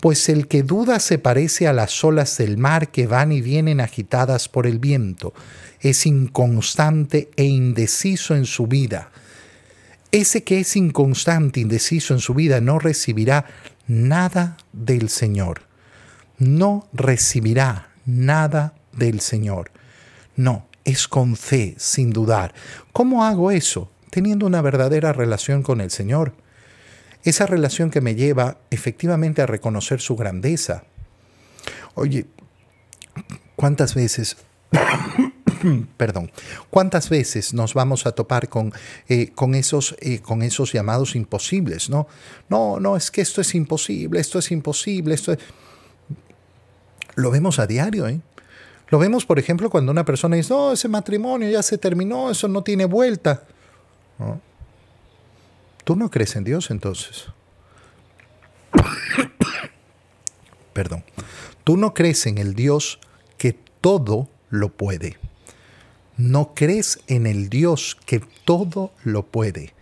pues 0.00 0.28
el 0.30 0.48
que 0.48 0.62
duda 0.62 0.98
se 0.98 1.18
parece 1.18 1.68
a 1.68 1.72
las 1.72 2.02
olas 2.02 2.38
del 2.38 2.56
mar 2.56 2.90
que 2.90 3.06
van 3.06 3.32
y 3.32 3.42
vienen 3.42 3.80
agitadas 3.80 4.48
por 4.48 4.66
el 4.66 4.78
viento, 4.78 5.34
es 5.80 6.06
inconstante 6.06 7.30
e 7.36 7.44
indeciso 7.44 8.34
en 8.34 8.46
su 8.46 8.66
vida. 8.66 9.10
Ese 10.10 10.42
que 10.42 10.60
es 10.60 10.74
inconstante, 10.74 11.60
indeciso 11.60 12.14
en 12.14 12.20
su 12.20 12.34
vida, 12.34 12.60
no 12.60 12.78
recibirá 12.78 13.46
nada 13.86 14.56
del 14.72 15.08
Señor. 15.08 15.62
No 16.38 16.88
recibirá 16.92 17.90
nada 18.06 18.74
del 18.92 19.20
Señor. 19.20 19.70
No, 20.34 20.66
es 20.90 21.08
con 21.08 21.36
fe, 21.36 21.74
sin 21.78 22.10
dudar. 22.10 22.54
¿Cómo 22.92 23.24
hago 23.24 23.50
eso? 23.50 23.90
Teniendo 24.10 24.46
una 24.46 24.62
verdadera 24.62 25.12
relación 25.12 25.62
con 25.62 25.80
el 25.80 25.90
Señor 25.90 26.34
esa 27.24 27.46
relación 27.46 27.90
que 27.90 28.00
me 28.00 28.14
lleva 28.14 28.58
efectivamente 28.70 29.42
a 29.42 29.46
reconocer 29.46 30.00
su 30.00 30.16
grandeza. 30.16 30.84
Oye, 31.94 32.26
¿cuántas 33.56 33.94
veces... 33.94 34.36
perdón, 35.98 36.32
¿cuántas 36.70 37.10
veces 37.10 37.52
nos 37.52 37.74
vamos 37.74 38.06
a 38.06 38.12
topar 38.12 38.48
con, 38.48 38.72
eh, 39.08 39.30
con, 39.34 39.54
esos, 39.54 39.94
eh, 40.00 40.20
con 40.20 40.42
esos 40.42 40.72
llamados 40.72 41.14
imposibles? 41.14 41.90
¿no? 41.90 42.06
no, 42.48 42.80
no, 42.80 42.96
es 42.96 43.10
que 43.10 43.20
esto 43.20 43.42
es 43.42 43.54
imposible, 43.54 44.20
esto 44.20 44.38
es 44.38 44.50
imposible, 44.50 45.14
esto 45.14 45.32
es... 45.32 45.38
Lo 47.16 47.30
vemos 47.30 47.58
a 47.58 47.66
diario, 47.66 48.08
¿eh? 48.08 48.20
Lo 48.90 48.98
vemos, 48.98 49.24
por 49.24 49.38
ejemplo, 49.38 49.70
cuando 49.70 49.92
una 49.92 50.04
persona 50.04 50.36
dice, 50.36 50.52
no, 50.52 50.72
ese 50.72 50.88
matrimonio 50.88 51.48
ya 51.48 51.62
se 51.62 51.78
terminó, 51.78 52.30
eso 52.30 52.48
no 52.48 52.62
tiene 52.62 52.86
vuelta. 52.86 53.44
¿Tú 55.84 55.96
no 55.96 56.10
crees 56.10 56.36
en 56.36 56.44
Dios 56.44 56.70
entonces? 56.70 57.26
Perdón. 60.72 61.04
Tú 61.64 61.76
no 61.76 61.94
crees 61.94 62.26
en 62.26 62.38
el 62.38 62.54
Dios 62.54 62.98
que 63.38 63.56
todo 63.80 64.28
lo 64.50 64.70
puede. 64.70 65.18
No 66.16 66.52
crees 66.54 67.00
en 67.06 67.26
el 67.26 67.48
Dios 67.48 67.96
que 68.06 68.20
todo 68.44 68.92
lo 69.04 69.24
puede. 69.24 69.72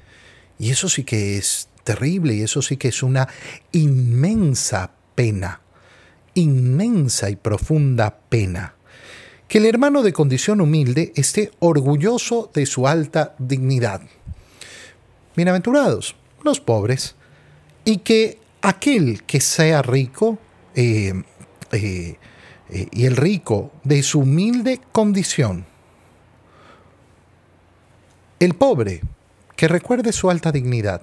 Y 0.58 0.70
eso 0.70 0.88
sí 0.88 1.04
que 1.04 1.38
es 1.38 1.68
terrible 1.84 2.34
y 2.34 2.42
eso 2.42 2.60
sí 2.60 2.76
que 2.76 2.88
es 2.88 3.02
una 3.02 3.28
inmensa 3.72 4.90
pena. 5.14 5.60
Inmensa 6.34 7.30
y 7.30 7.36
profunda 7.36 8.18
pena. 8.28 8.74
Que 9.48 9.58
el 9.58 9.66
hermano 9.66 10.02
de 10.02 10.12
condición 10.12 10.60
humilde 10.60 11.12
esté 11.16 11.50
orgulloso 11.58 12.50
de 12.54 12.66
su 12.66 12.86
alta 12.86 13.34
dignidad 13.38 14.02
bienaventurados 15.38 16.16
los 16.42 16.58
pobres, 16.58 17.14
y 17.84 17.98
que 17.98 18.40
aquel 18.60 19.22
que 19.22 19.40
sea 19.40 19.82
rico, 19.82 20.36
eh, 20.74 21.12
eh, 21.70 22.16
eh, 22.70 22.86
y 22.90 23.04
el 23.06 23.16
rico 23.16 23.70
de 23.84 24.02
su 24.02 24.20
humilde 24.20 24.80
condición, 24.90 25.64
el 28.40 28.54
pobre 28.54 29.02
que 29.54 29.68
recuerde 29.68 30.12
su 30.12 30.28
alta 30.28 30.50
dignidad, 30.50 31.02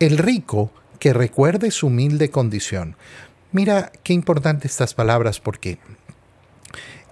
el 0.00 0.18
rico 0.18 0.72
que 0.98 1.12
recuerde 1.12 1.70
su 1.70 1.86
humilde 1.86 2.28
condición. 2.30 2.96
Mira 3.52 3.92
qué 4.02 4.14
importante 4.14 4.66
estas 4.66 4.94
palabras 4.94 5.38
porque 5.38 5.78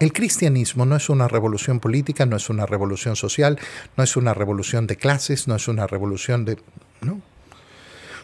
el 0.01 0.13
cristianismo 0.13 0.87
no 0.87 0.97
es 0.97 1.09
una 1.09 1.29
revolución 1.29 1.81
política, 1.81 2.27
no 2.27 2.37
es 2.37 2.51
una 2.51 2.67
revolución 2.67 3.17
social, 3.17 3.59
no 3.97 4.05
es 4.05 4.17
una 4.17 4.35
revolución 4.35 4.87
de 4.87 4.97
clases, 4.97 5.49
no 5.49 5.57
es 5.57 5.69
una 5.69 5.87
revolución 5.87 6.45
de... 6.45 6.59
¿no? 7.01 7.21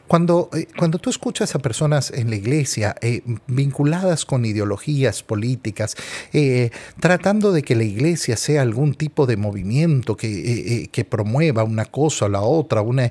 Cuando, 0.07 0.51
eh, 0.53 0.69
cuando 0.77 0.99
tú 0.99 1.09
escuchas 1.09 1.55
a 1.55 1.61
personas 1.61 2.11
en 2.11 2.29
la 2.29 2.37
iglesia 2.37 2.95
eh, 3.01 3.23
vinculadas 3.47 4.27
con 4.27 4.45
ideologías 4.45 5.23
políticas, 5.23 5.97
eh, 6.35 6.71
tratando 7.01 7.53
de 7.53 7.63
que 7.63 7.75
la 7.75 7.85
iglesia 7.85 8.37
sea 8.37 8.61
algún 8.61 8.95
tipo 8.95 9.25
de 9.25 9.39
movimiento 9.39 10.15
que, 10.15 10.91
que 10.93 11.05
promueva 11.05 11.65
una 11.65 11.87
cosa 11.87 12.27
o 12.27 12.29
la 12.29 12.43
otra, 12.43 12.83
una, 12.83 13.11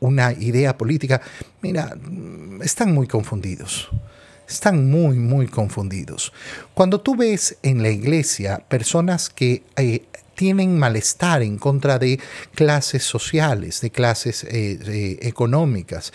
una 0.00 0.32
idea 0.32 0.76
política, 0.76 1.20
mira, 1.62 1.96
están 2.60 2.92
muy 2.92 3.06
confundidos 3.06 3.88
están 4.50 4.90
muy, 4.90 5.16
muy 5.18 5.46
confundidos. 5.46 6.32
Cuando 6.74 7.00
tú 7.00 7.16
ves 7.16 7.56
en 7.62 7.82
la 7.82 7.90
iglesia 7.90 8.62
personas 8.68 9.30
que 9.30 9.62
eh, 9.76 10.04
tienen 10.34 10.78
malestar 10.78 11.42
en 11.42 11.58
contra 11.58 11.98
de 11.98 12.18
clases 12.54 13.04
sociales, 13.04 13.80
de 13.80 13.90
clases 13.90 14.44
eh, 14.44 14.78
eh, 14.86 15.18
económicas, 15.22 16.12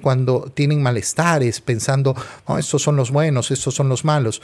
cuando 0.00 0.52
tienen 0.54 0.82
malestares 0.82 1.60
pensando, 1.60 2.14
estos 2.58 2.82
son 2.82 2.96
los 2.96 3.10
buenos, 3.10 3.50
estos 3.50 3.74
son 3.74 3.88
los 3.88 4.04
malos. 4.04 4.40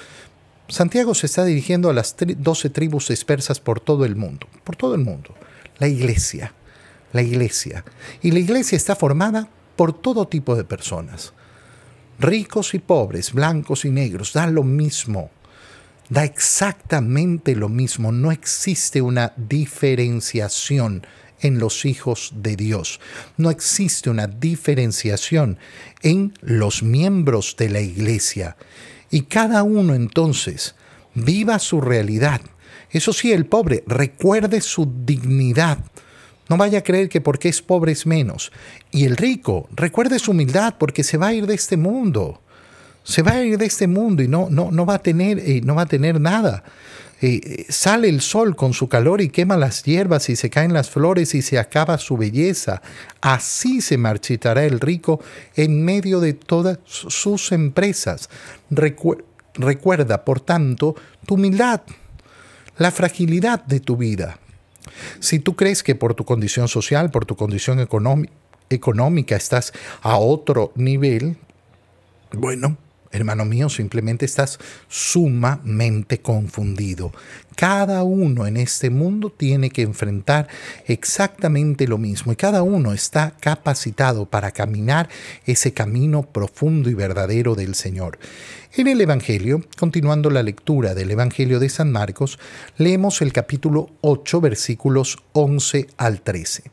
Santiago 0.69 1.15
se 1.15 1.27
está 1.27 1.45
dirigiendo 1.45 1.91
a 1.91 1.93
las 1.93 2.17
doce 2.39 2.71
tribus 2.71 3.09
dispersas 3.09 3.61
por 3.61 3.81
todo 3.81 4.05
el 4.05 4.17
mundo, 4.17 4.47
por 4.65 4.77
todo 4.77 4.95
el 4.95 5.03
mundo. 5.03 5.35
La 5.79 5.87
iglesia, 5.87 6.53
la 7.12 7.23
iglesia. 7.23 7.85
Y 8.23 8.33
la 8.33 8.41
iglesia 8.41 8.77
está 8.77 8.97
formada 8.97 9.49
por 9.77 9.93
todo 9.93 10.27
tipo 10.27 10.57
de 10.57 10.65
personas 10.65 11.33
ricos 12.19 12.75
y 12.75 12.78
pobres, 12.78 13.33
blancos 13.33 13.85
y 13.85 13.90
negros, 13.90 14.33
da 14.33 14.47
lo 14.47 14.62
mismo. 14.62 15.31
Da 16.09 16.25
exactamente 16.25 17.57
lo 17.57 17.69
mismo. 17.69 18.12
No 18.12 18.33
existe 18.33 19.00
una 19.00 19.33
diferenciación 19.37 21.07
en 21.40 21.59
los 21.59 21.85
hijos 21.85 22.33
de 22.37 22.57
Dios. 22.57 23.00
No 23.37 23.50
existe 23.50 24.11
una 24.11 24.26
diferenciación 24.26 25.59
en 26.02 26.35
los 26.40 26.83
miembros 26.83 27.57
de 27.59 27.69
la 27.69 27.81
iglesia. 27.81 28.57
Y 29.11 29.23
cada 29.23 29.62
uno 29.62 29.95
entonces 29.95 30.75
viva 31.14 31.59
su 31.59 31.81
realidad. 31.81 32.40
Eso 32.90 33.12
sí, 33.12 33.33
el 33.33 33.47
pobre 33.47 33.83
recuerde 33.87 34.61
su 34.61 34.90
dignidad 35.04 35.78
no 36.52 36.59
vaya 36.59 36.80
a 36.80 36.82
creer 36.82 37.09
que 37.09 37.23
porque 37.23 37.49
es 37.49 37.62
pobre 37.62 37.92
es 37.92 38.04
menos. 38.04 38.52
Y 38.90 39.06
el 39.06 39.16
rico, 39.16 39.71
recuerde 39.75 40.18
su 40.18 40.32
humildad 40.32 40.75
porque 40.76 41.02
se 41.02 41.16
va 41.16 41.28
a 41.28 41.32
ir 41.32 41.47
de 41.47 41.54
este 41.54 41.78
mundo. 41.78 42.42
Se 43.04 43.23
va 43.23 43.32
a 43.32 43.42
ir 43.42 43.56
de 43.56 43.64
este 43.64 43.87
mundo 43.87 44.23
y 44.23 44.28
no, 44.28 44.49
no, 44.50 44.71
no, 44.71 44.85
va, 44.85 44.97
a 44.97 44.99
tener, 44.99 45.38
eh, 45.38 45.62
no 45.64 45.75
va 45.76 45.82
a 45.82 45.87
tener 45.87 46.21
nada. 46.21 46.62
eh, 47.23 47.64
sale 47.71 48.11
el 48.11 48.21
sol 48.21 48.54
con 48.54 48.75
su 48.75 48.87
calor 48.87 49.23
y 49.23 49.30
quema 49.30 49.56
las 49.56 49.82
hierbas 49.82 50.28
y 50.28 50.37
se 50.37 50.50
caen 50.50 50.75
las 50.75 50.90
flores 50.90 51.35
y 51.35 51.40
se 51.40 51.59
acaba 51.59 51.97
su 51.97 52.18
belleza. 52.18 52.82
Así 53.23 53.80
se 53.80 53.97
marchitará 53.97 54.62
el 54.64 54.78
rico 54.78 55.21
en 55.56 55.82
medio 55.82 56.21
de 56.21 56.35
todas 56.35 56.80
sus 56.85 57.50
empresas. 57.52 58.28
recuerda, 58.68 60.23
por 60.26 60.40
tanto, 60.40 60.97
tu 61.25 61.37
humildad, 61.37 61.80
la 62.76 62.90
fragilidad 62.90 63.64
de 63.64 63.80
tu 63.80 63.97
vida. 63.97 64.38
Si 65.21 65.39
tú 65.39 65.57
crees 65.57 65.83
que 65.83 65.95
por 65.95 66.15
tu 66.15 66.25
condición 66.25 66.69
social, 66.69 67.11
por 67.11 67.25
tu 67.27 67.37
condición 67.37 67.87
económica 68.71 69.37
estás 69.37 69.73
a 70.03 70.17
otro 70.19 70.73
nivel, 70.75 71.37
bueno, 72.33 72.77
Hermano 73.12 73.45
mío, 73.45 73.69
simplemente 73.69 74.25
estás 74.25 74.59
sumamente 74.88 76.23
confundido. 76.23 77.12
Cada 77.57 78.02
uno 78.04 78.47
en 78.47 78.57
este 78.57 78.88
mundo 78.88 79.31
tiene 79.31 79.69
que 79.69 79.83
enfrentar 79.83 80.49
exactamente 80.87 81.87
lo 81.87 81.99
mismo 81.99 82.33
y 82.33 82.37
cada 82.37 82.62
uno 82.62 82.95
está 82.95 83.35
capacitado 83.38 84.25
para 84.25 84.50
caminar 84.50 85.11
ese 85.45 85.75
camino 85.75 86.23
profundo 86.23 86.88
y 86.88 86.95
verdadero 86.95 87.54
del 87.54 87.75
Señor. 87.75 88.19
En 88.75 88.88
el 88.88 88.99
Evangelio, 89.02 89.62
continuando 89.78 90.31
la 90.31 90.42
lectura 90.42 90.95
del 90.95 91.11
Evangelio 91.11 91.61
de 91.61 91.69
San 91.69 91.92
Marcos, 91.92 92.38
leemos 92.78 93.21
el 93.21 93.35
capítulo 93.35 93.90
8 94.00 94.40
versículos 94.40 95.19
11 95.33 95.88
al 95.99 96.23
13. 96.23 96.64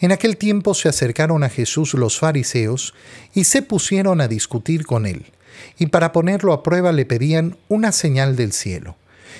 En 0.00 0.12
aquel 0.12 0.36
tiempo 0.36 0.74
se 0.74 0.90
acercaron 0.90 1.44
a 1.44 1.48
Jesús 1.48 1.94
los 1.94 2.18
fariseos 2.18 2.92
y 3.32 3.44
se 3.44 3.62
pusieron 3.62 4.20
a 4.20 4.28
discutir 4.28 4.84
con 4.84 5.06
él 5.06 5.32
y 5.78 5.86
para 5.86 6.12
ponerlo 6.12 6.52
a 6.52 6.62
prueba 6.62 6.92
le 6.92 7.06
pedían 7.06 7.56
una 7.68 7.92
señal 7.92 8.36
del 8.36 8.52
cielo. 8.52 8.96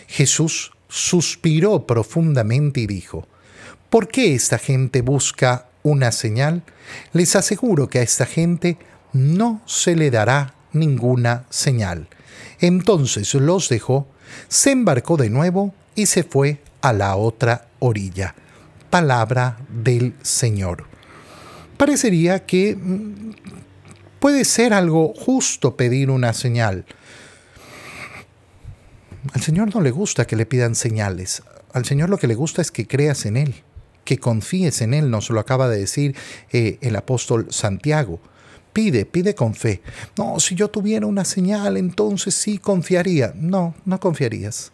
Jesús 0.09 0.73
suspiró 0.89 1.87
profundamente 1.87 2.81
y 2.81 2.87
dijo, 2.87 3.27
¿por 3.91 4.09
qué 4.09 4.35
esta 4.35 4.59
gente 4.59 5.03
busca 5.03 5.67
una 5.83 6.13
señal? 6.13 6.63
Les 7.13 7.37
aseguro 7.37 7.89
que 7.89 7.99
a 7.99 8.03
esta 8.03 8.27
gente 8.27 8.77
no 9.13 9.63
se 9.67 9.97
le 9.97 10.11
dará 10.11 10.55
ninguna 10.73 11.45
señal. 11.51 12.09
Entonces 12.61 13.35
los 13.35 13.69
dejó, 13.69 14.07
se 14.49 14.71
embarcó 14.71 15.17
de 15.17 15.31
nuevo 15.31 15.75
y 15.95 16.07
se 16.07 16.25
fue 16.25 16.61
a 16.81 16.93
la 16.93 17.17
otra 17.17 17.69
orilla. 17.79 18.35
Palabra 18.91 19.59
del 19.69 20.15
Señor. 20.23 20.85
Parecería 21.77 22.45
que 22.45 22.77
mm, 22.77 23.33
Puede 24.23 24.45
ser 24.45 24.73
algo 24.73 25.13
justo 25.15 25.77
pedir 25.77 26.09
una 26.09 26.33
señal. 26.33 26.85
Al 29.33 29.43
Señor 29.43 29.75
no 29.75 29.81
le 29.81 29.91
gusta 29.91 30.29
que 30.29 30.37
le 30.37 30.47
pidan 30.47 30.77
señales. 30.77 31.43
Al 31.73 31.85
Señor 31.85 32.09
lo 32.09 32.19
que 32.19 32.29
le 32.29 32.37
gusta 32.37 32.63
es 32.63 32.71
que 32.71 32.87
creas 32.87 33.27
en 33.27 33.37
Él, 33.37 33.57
que 34.05 34.19
confíes 34.19 34.81
en 34.81 34.95
Él, 34.95 35.11
nos 35.11 35.29
lo 35.31 35.41
acaba 35.41 35.69
de 35.69 35.81
decir 35.81 36.15
eh, 36.53 36.79
el 36.83 36.95
apóstol 36.95 37.49
Santiago. 37.51 38.21
Pide, 38.73 39.07
pide 39.07 39.35
con 39.35 39.57
fe. 39.57 39.83
No, 40.17 40.39
si 40.39 40.55
yo 40.55 40.71
tuviera 40.71 41.05
una 41.07 41.25
señal, 41.25 41.77
entonces 41.77 42.37
sí 42.37 42.59
confiaría. 42.59 43.33
No, 43.35 43.75
no 43.85 43.99
confiarías. 43.99 44.71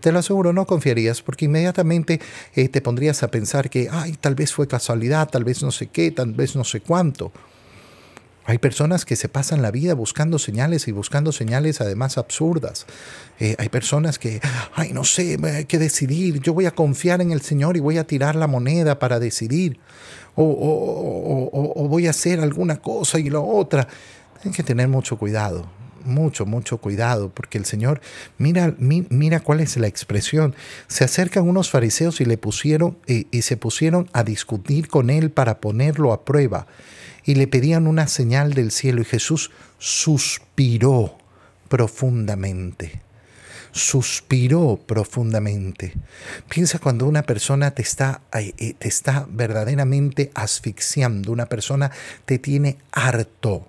Te 0.00 0.10
lo 0.10 0.20
aseguro, 0.20 0.54
no 0.54 0.64
confiarías, 0.64 1.20
porque 1.20 1.44
inmediatamente 1.44 2.18
eh, 2.54 2.70
te 2.70 2.80
pondrías 2.80 3.22
a 3.24 3.28
pensar 3.28 3.68
que, 3.68 3.90
ay, 3.92 4.14
tal 4.18 4.34
vez 4.34 4.54
fue 4.54 4.66
casualidad, 4.66 5.28
tal 5.28 5.44
vez 5.44 5.62
no 5.62 5.70
sé 5.70 5.88
qué, 5.88 6.10
tal 6.12 6.32
vez 6.32 6.56
no 6.56 6.64
sé 6.64 6.80
cuánto. 6.80 7.30
Hay 8.46 8.58
personas 8.58 9.04
que 9.04 9.16
se 9.16 9.28
pasan 9.28 9.62
la 9.62 9.70
vida 9.70 9.94
buscando 9.94 10.38
señales 10.38 10.86
y 10.86 10.92
buscando 10.92 11.32
señales 11.32 11.80
además 11.80 12.18
absurdas. 12.18 12.86
Eh, 13.40 13.56
hay 13.58 13.70
personas 13.70 14.18
que, 14.18 14.40
ay, 14.74 14.92
no 14.92 15.04
sé, 15.04 15.38
hay 15.42 15.64
que 15.64 15.78
decidir, 15.78 16.40
yo 16.40 16.52
voy 16.52 16.66
a 16.66 16.70
confiar 16.70 17.22
en 17.22 17.32
el 17.32 17.40
Señor 17.40 17.76
y 17.76 17.80
voy 17.80 17.96
a 17.96 18.06
tirar 18.06 18.36
la 18.36 18.46
moneda 18.46 18.98
para 18.98 19.18
decidir. 19.18 19.78
O, 20.36 21.86
voy 21.88 22.06
a 22.06 22.10
hacer 22.10 22.40
alguna 22.40 22.78
cosa 22.78 23.18
y 23.18 23.30
la 23.30 23.40
otra. 23.40 23.88
Hay 24.44 24.50
que 24.50 24.62
tener 24.62 24.88
mucho 24.88 25.16
cuidado, 25.16 25.66
mucho, 26.04 26.46
mucho 26.46 26.78
cuidado, 26.78 27.30
porque 27.30 27.58
el 27.58 27.64
Señor, 27.64 28.00
mira, 28.38 28.74
mira 28.78 29.40
cuál 29.40 29.60
es 29.60 29.76
la 29.76 29.86
expresión. 29.86 30.54
Se 30.86 31.04
acercan 31.04 31.48
unos 31.48 31.70
fariseos 31.70 32.20
y 32.20 32.24
le 32.24 32.38
pusieron, 32.38 32.98
eh, 33.06 33.26
y 33.30 33.42
se 33.42 33.56
pusieron 33.56 34.08
a 34.12 34.24
discutir 34.24 34.88
con 34.88 35.10
él 35.10 35.30
para 35.30 35.60
ponerlo 35.60 36.12
a 36.12 36.24
prueba 36.24 36.66
y 37.24 37.34
le 37.34 37.46
pedían 37.46 37.86
una 37.86 38.06
señal 38.06 38.52
del 38.54 38.70
cielo 38.70 39.00
y 39.00 39.04
Jesús 39.04 39.50
suspiró 39.78 41.16
profundamente. 41.68 43.00
Suspiró 43.72 44.78
profundamente. 44.86 45.94
Piensa 46.48 46.78
cuando 46.78 47.06
una 47.06 47.22
persona 47.24 47.72
te 47.72 47.82
está, 47.82 48.20
eh, 48.32 48.74
te 48.78 48.86
está 48.86 49.26
verdaderamente 49.28 50.30
asfixiando, 50.34 51.32
una 51.32 51.46
persona 51.46 51.90
te 52.24 52.38
tiene 52.38 52.76
harto. 52.92 53.66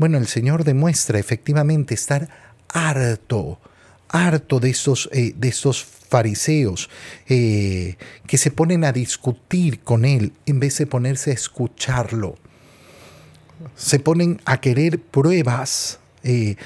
Bueno, 0.00 0.16
el 0.16 0.28
Señor 0.28 0.64
demuestra 0.64 1.18
efectivamente 1.18 1.92
estar 1.92 2.30
harto, 2.68 3.60
harto 4.08 4.58
de 4.58 4.70
estos, 4.70 5.10
eh, 5.12 5.34
de 5.36 5.48
estos 5.48 5.84
fariseos 5.84 6.88
eh, 7.28 7.98
que 8.26 8.38
se 8.38 8.50
ponen 8.50 8.86
a 8.86 8.92
discutir 8.92 9.80
con 9.80 10.06
Él 10.06 10.32
en 10.46 10.58
vez 10.58 10.78
de 10.78 10.86
ponerse 10.86 11.32
a 11.32 11.34
escucharlo 11.34 12.38
se 13.76 13.98
ponen 13.98 14.40
a 14.46 14.58
querer 14.62 14.98
pruebas, 15.00 15.98
eh, 16.22 16.56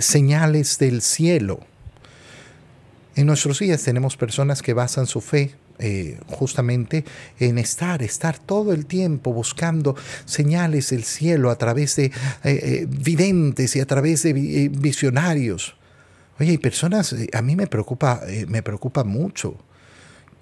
señales 0.00 0.78
del 0.78 1.02
cielo. 1.02 1.58
En 3.16 3.26
nuestros 3.26 3.58
días 3.58 3.82
tenemos 3.82 4.16
personas 4.16 4.62
que 4.62 4.74
basan 4.74 5.08
su 5.08 5.20
fe 5.20 5.56
eh, 5.78 6.18
justamente 6.26 7.04
en 7.38 7.58
estar, 7.58 8.02
estar 8.02 8.38
todo 8.38 8.72
el 8.72 8.86
tiempo 8.86 9.32
buscando 9.32 9.96
señales 10.24 10.90
del 10.90 11.04
cielo 11.04 11.50
a 11.50 11.56
través 11.56 11.96
de 11.96 12.12
videntes 12.88 13.76
y 13.76 13.80
a 13.80 13.86
través 13.86 14.22
de 14.22 14.32
visionarios. 14.68 15.76
Oye, 16.38 16.50
hay 16.50 16.58
personas, 16.58 17.14
a 17.32 17.42
mí 17.42 17.56
me 17.56 17.66
preocupa, 17.66 18.20
me 18.48 18.62
preocupa 18.62 19.04
mucho 19.04 19.56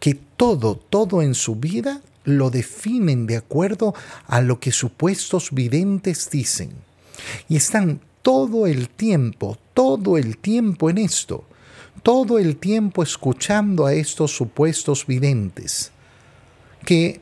que 0.01 0.15
todo, 0.37 0.77
todo 0.77 1.23
en 1.23 1.35
su 1.35 1.57
vida 1.57 2.03
lo 2.25 2.51
definen 2.51 3.27
de 3.27 3.37
acuerdo 3.37 3.95
a 4.27 4.41
lo 4.41 4.61
que 4.61 4.73
supuestos 4.73 5.51
videntes 5.53 6.31
dicen. 6.31 6.71
Y 7.49 7.57
están 7.57 8.01
todo 8.23 8.67
el 8.67 8.89
tiempo, 8.89 9.59
todo 9.75 10.17
el 10.17 10.39
tiempo 10.39 10.91
en 10.91 10.99
esto, 10.99 11.45
todo 12.05 12.39
el 12.39 12.59
tiempo 12.59 13.03
escuchando 13.03 13.87
a 13.87 13.95
estos 13.95 14.31
supuestos 14.37 15.07
videntes, 15.07 15.91
que 16.85 17.21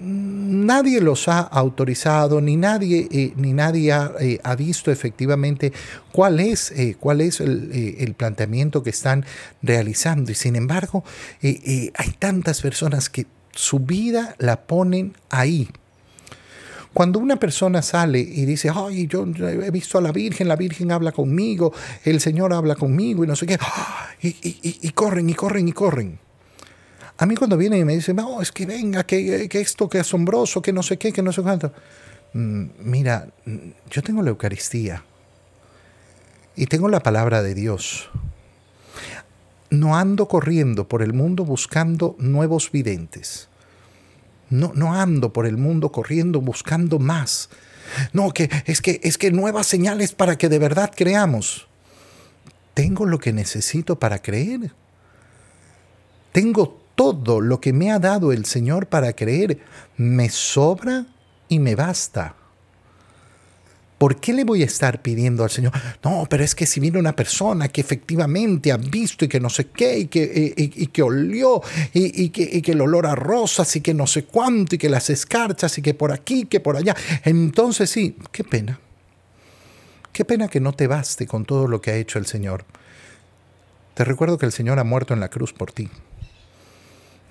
nadie 0.00 1.00
los 1.00 1.26
ha 1.26 1.40
autorizado, 1.40 2.40
ni 2.40 2.56
nadie, 2.56 3.08
eh, 3.10 3.32
ni 3.36 3.52
nadie 3.52 3.92
eh, 4.20 4.38
ha, 4.44 4.54
visto 4.54 4.92
efectivamente 4.92 5.72
cuál 6.12 6.38
es, 6.38 6.70
eh, 6.70 6.96
cuál 6.98 7.20
es 7.20 7.40
el, 7.40 7.96
el, 7.98 8.14
planteamiento 8.14 8.84
que 8.84 8.90
están 8.90 9.24
realizando. 9.60 10.30
Y 10.30 10.36
sin 10.36 10.54
embargo, 10.54 11.02
hay 11.42 11.90
tantas 12.20 12.62
personas 12.62 13.10
que 13.10 13.26
su 13.50 13.80
vida 13.80 14.36
la 14.38 14.62
ponen 14.66 15.14
ahí. 15.30 15.68
Cuando 16.96 17.18
una 17.18 17.36
persona 17.36 17.82
sale 17.82 18.20
y 18.20 18.46
dice, 18.46 18.70
ay, 18.74 19.06
yo 19.06 19.26
he 19.38 19.70
visto 19.70 19.98
a 19.98 20.00
la 20.00 20.12
Virgen, 20.12 20.48
la 20.48 20.56
Virgen 20.56 20.90
habla 20.90 21.12
conmigo, 21.12 21.70
el 22.06 22.22
Señor 22.22 22.54
habla 22.54 22.74
conmigo 22.74 23.22
y 23.22 23.26
no 23.26 23.36
sé 23.36 23.46
qué, 23.46 23.58
y, 24.22 24.90
corren 24.92 25.28
y 25.28 25.34
corren 25.34 25.68
y 25.68 25.72
corren. 25.72 26.18
A 27.18 27.26
mí 27.26 27.36
cuando 27.36 27.58
vienen 27.58 27.80
y 27.80 27.84
me 27.84 27.94
dicen, 27.96 28.16
no, 28.16 28.40
es 28.40 28.50
que 28.50 28.64
venga, 28.64 29.04
que, 29.04 29.46
que 29.46 29.60
esto, 29.60 29.90
que 29.90 29.98
asombroso, 29.98 30.62
que 30.62 30.72
no 30.72 30.82
sé 30.82 30.96
qué, 30.96 31.12
que 31.12 31.20
no 31.20 31.34
sé 31.34 31.42
cuánto. 31.42 31.70
Mm, 32.32 32.64
mira, 32.78 33.28
yo 33.90 34.02
tengo 34.02 34.22
la 34.22 34.30
Eucaristía 34.30 35.04
y 36.56 36.64
tengo 36.64 36.88
la 36.88 37.00
palabra 37.00 37.42
de 37.42 37.54
Dios 37.54 38.08
no 39.68 39.96
ando 39.98 40.28
corriendo 40.28 40.88
por 40.88 41.02
el 41.02 41.12
mundo 41.12 41.44
buscando 41.44 42.16
nuevos 42.18 42.72
videntes. 42.72 43.50
No, 44.50 44.72
no 44.74 44.94
ando 44.94 45.32
por 45.32 45.46
el 45.46 45.56
mundo 45.56 45.90
corriendo 45.90 46.40
buscando 46.40 46.98
más. 46.98 47.48
No, 48.12 48.32
que 48.32 48.50
es 48.66 48.80
que 48.80 49.00
es 49.02 49.18
que 49.18 49.30
nuevas 49.30 49.66
señales 49.66 50.12
para 50.12 50.36
que 50.38 50.48
de 50.48 50.58
verdad 50.58 50.92
creamos. 50.94 51.66
Tengo 52.74 53.06
lo 53.06 53.18
que 53.18 53.32
necesito 53.32 53.98
para 53.98 54.20
creer. 54.20 54.72
Tengo 56.32 56.80
todo 56.94 57.40
lo 57.40 57.60
que 57.60 57.72
me 57.72 57.90
ha 57.90 57.98
dado 57.98 58.32
el 58.32 58.44
Señor 58.44 58.86
para 58.86 59.12
creer. 59.14 59.60
Me 59.96 60.28
sobra 60.28 61.06
y 61.48 61.58
me 61.58 61.74
basta. 61.74 62.34
¿Por 63.98 64.20
qué 64.20 64.34
le 64.34 64.44
voy 64.44 64.62
a 64.62 64.66
estar 64.66 65.00
pidiendo 65.00 65.42
al 65.42 65.50
Señor? 65.50 65.72
No, 66.04 66.26
pero 66.28 66.44
es 66.44 66.54
que 66.54 66.66
si 66.66 66.80
viene 66.80 66.98
una 66.98 67.16
persona 67.16 67.68
que 67.68 67.80
efectivamente 67.80 68.70
ha 68.70 68.76
visto 68.76 69.24
y 69.24 69.28
que 69.28 69.40
no 69.40 69.48
sé 69.48 69.68
qué, 69.68 70.00
y 70.00 70.06
que, 70.06 70.52
y, 70.54 70.86
que 70.88 71.02
olió, 71.02 71.62
y, 71.94 72.28
que, 72.28 72.48
y 72.52 72.60
que 72.60 72.72
el 72.72 72.80
olor 72.82 73.06
a 73.06 73.14
rosas, 73.14 73.74
y 73.76 73.80
que 73.80 73.94
no 73.94 74.06
sé 74.06 74.24
cuánto, 74.24 74.74
y 74.74 74.78
que 74.78 74.90
las 74.90 75.08
escarchas, 75.08 75.78
y 75.78 75.82
que 75.82 75.94
por 75.94 76.12
aquí, 76.12 76.44
que 76.44 76.60
por 76.60 76.76
allá, 76.76 76.94
entonces 77.24 77.88
sí, 77.88 78.16
qué 78.32 78.44
pena. 78.44 78.78
Qué 80.12 80.24
pena 80.26 80.48
que 80.48 80.60
no 80.60 80.72
te 80.72 80.86
baste 80.86 81.26
con 81.26 81.46
todo 81.46 81.66
lo 81.66 81.80
que 81.80 81.90
ha 81.90 81.96
hecho 81.96 82.18
el 82.18 82.26
Señor. 82.26 82.64
Te 83.94 84.04
recuerdo 84.04 84.36
que 84.36 84.44
el 84.44 84.52
Señor 84.52 84.78
ha 84.78 84.84
muerto 84.84 85.14
en 85.14 85.20
la 85.20 85.30
cruz 85.30 85.54
por 85.54 85.72
ti. 85.72 85.88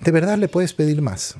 ¿De 0.00 0.10
verdad 0.10 0.36
le 0.36 0.48
puedes 0.48 0.72
pedir 0.72 1.00
más? 1.00 1.36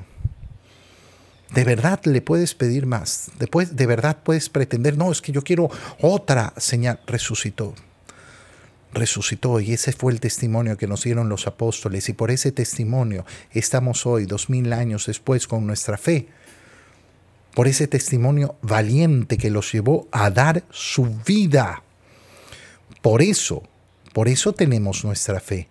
¿De 1.53 1.63
verdad 1.63 2.01
le 2.03 2.21
puedes 2.21 2.55
pedir 2.55 2.85
más? 2.85 3.31
Después, 3.39 3.75
¿De 3.75 3.85
verdad 3.85 4.17
puedes 4.23 4.49
pretender, 4.49 4.97
no, 4.97 5.11
es 5.11 5.21
que 5.21 5.31
yo 5.31 5.43
quiero 5.43 5.69
otra 6.01 6.53
señal? 6.57 6.99
Resucitó. 7.07 7.73
Resucitó 8.93 9.59
y 9.59 9.73
ese 9.73 9.91
fue 9.91 10.11
el 10.11 10.19
testimonio 10.19 10.77
que 10.77 10.87
nos 10.87 11.03
dieron 11.03 11.29
los 11.29 11.47
apóstoles 11.47 12.09
y 12.09 12.13
por 12.13 12.31
ese 12.31 12.51
testimonio 12.51 13.25
estamos 13.51 14.05
hoy, 14.05 14.25
dos 14.25 14.49
mil 14.49 14.73
años 14.73 15.05
después, 15.05 15.47
con 15.47 15.67
nuestra 15.67 15.97
fe. 15.97 16.27
Por 17.53 17.67
ese 17.67 17.87
testimonio 17.87 18.55
valiente 18.61 19.37
que 19.37 19.49
los 19.49 19.71
llevó 19.71 20.07
a 20.11 20.29
dar 20.29 20.63
su 20.69 21.05
vida. 21.25 21.83
Por 23.01 23.21
eso, 23.21 23.63
por 24.13 24.27
eso 24.27 24.53
tenemos 24.53 25.03
nuestra 25.03 25.39
fe. 25.39 25.69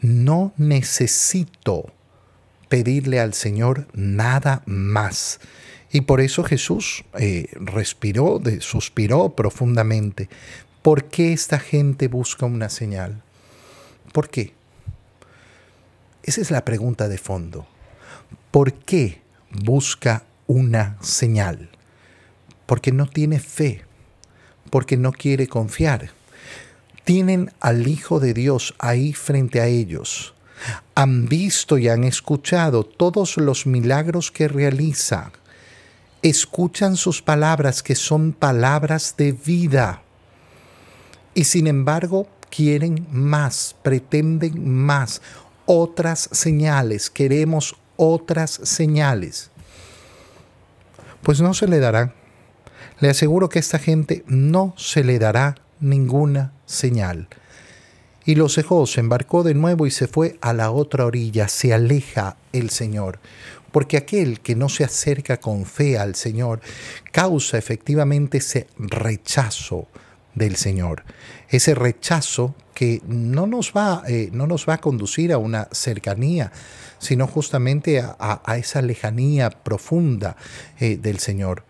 No 0.00 0.52
necesito 0.56 1.92
pedirle 2.74 3.20
al 3.20 3.34
Señor 3.34 3.86
nada 3.92 4.64
más. 4.66 5.38
Y 5.92 6.00
por 6.00 6.20
eso 6.20 6.42
Jesús 6.42 7.04
eh, 7.16 7.46
respiró, 7.52 8.42
suspiró 8.58 9.36
profundamente. 9.36 10.28
¿Por 10.82 11.04
qué 11.04 11.32
esta 11.32 11.60
gente 11.60 12.08
busca 12.08 12.46
una 12.46 12.68
señal? 12.68 13.22
¿Por 14.12 14.28
qué? 14.28 14.54
Esa 16.24 16.40
es 16.40 16.50
la 16.50 16.64
pregunta 16.64 17.06
de 17.06 17.16
fondo. 17.16 17.64
¿Por 18.50 18.72
qué 18.72 19.20
busca 19.52 20.24
una 20.48 20.98
señal? 21.00 21.70
Porque 22.66 22.90
no 22.90 23.06
tiene 23.06 23.38
fe, 23.38 23.82
porque 24.70 24.96
no 24.96 25.12
quiere 25.12 25.46
confiar. 25.46 26.10
Tienen 27.04 27.52
al 27.60 27.86
Hijo 27.86 28.18
de 28.18 28.34
Dios 28.34 28.74
ahí 28.80 29.12
frente 29.12 29.60
a 29.60 29.68
ellos 29.68 30.33
han 30.94 31.28
visto 31.28 31.78
y 31.78 31.88
han 31.88 32.04
escuchado 32.04 32.84
todos 32.84 33.36
los 33.36 33.66
milagros 33.66 34.30
que 34.30 34.48
realiza. 34.48 35.32
Escuchan 36.22 36.96
sus 36.96 37.22
palabras 37.22 37.82
que 37.82 37.94
son 37.94 38.32
palabras 38.32 39.14
de 39.16 39.32
vida. 39.32 40.02
Y 41.34 41.44
sin 41.44 41.66
embargo 41.66 42.28
quieren 42.50 43.06
más, 43.10 43.74
pretenden 43.82 44.72
más, 44.72 45.20
otras 45.66 46.28
señales, 46.32 47.10
queremos 47.10 47.74
otras 47.96 48.60
señales. 48.62 49.50
Pues 51.22 51.40
no 51.40 51.54
se 51.54 51.66
le 51.66 51.80
dará. 51.80 52.14
Le 53.00 53.10
aseguro 53.10 53.48
que 53.48 53.58
a 53.58 53.60
esta 53.60 53.78
gente 53.78 54.24
no 54.26 54.74
se 54.76 55.02
le 55.02 55.18
dará 55.18 55.56
ninguna 55.80 56.52
señal. 56.66 57.28
Y 58.24 58.36
los 58.36 58.56
dejó, 58.56 58.86
se 58.86 59.00
embarcó 59.00 59.42
de 59.42 59.54
nuevo 59.54 59.86
y 59.86 59.90
se 59.90 60.08
fue 60.08 60.38
a 60.40 60.52
la 60.52 60.70
otra 60.70 61.04
orilla, 61.04 61.48
se 61.48 61.74
aleja 61.74 62.36
el 62.52 62.70
Señor. 62.70 63.18
Porque 63.70 63.96
aquel 63.96 64.40
que 64.40 64.54
no 64.54 64.68
se 64.68 64.84
acerca 64.84 65.38
con 65.38 65.66
fe 65.66 65.98
al 65.98 66.14
Señor 66.14 66.60
causa 67.12 67.58
efectivamente 67.58 68.38
ese 68.38 68.68
rechazo 68.78 69.88
del 70.34 70.56
Señor. 70.56 71.04
Ese 71.48 71.74
rechazo 71.74 72.54
que 72.74 73.02
no 73.06 73.46
nos 73.46 73.72
va, 73.72 74.02
eh, 74.06 74.30
no 74.32 74.46
nos 74.46 74.68
va 74.68 74.74
a 74.74 74.80
conducir 74.80 75.32
a 75.32 75.38
una 75.38 75.68
cercanía, 75.72 76.52
sino 76.98 77.26
justamente 77.26 78.00
a, 78.00 78.56
esa 78.56 78.82
lejanía 78.82 79.50
profunda 79.50 80.36
eh, 80.80 80.96
del 80.96 81.18
Señor. 81.18 81.64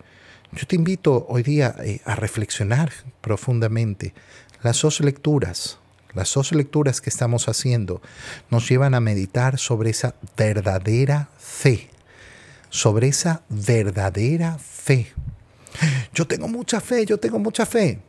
Yo 0.53 0.67
te 0.67 0.77
invito 0.77 1.27
hoy 1.29 1.43
día 1.43 1.75
eh, 1.81 2.01
a 2.05 2.15
reflexionar 2.15 2.93
profundamente 3.21 4.15
las 4.63 4.81
dos 4.81 5.01
lecturas, 5.01 5.79
las 6.15 6.33
dos 6.33 6.53
lecturas 6.53 7.01
que 7.01 7.11
estamos 7.11 7.49
haciendo 7.49 8.01
nos 8.51 8.69
llevan 8.69 8.95
a 8.95 9.01
meditar 9.01 9.59
sobre 9.59 9.91
esa 9.91 10.15
verdadera 10.37 11.29
fe, 11.39 11.91
sobre 12.71 13.09
esa 13.09 13.43
verdadera 13.49 14.59
fe. 14.59 15.13
Yo 16.13 16.27
tengo 16.27 16.49
mucha 16.49 16.81
fe, 16.81 17.05
yo 17.05 17.19
tengo 17.19 17.39
mucha 17.39 17.67
fe. 17.67 18.01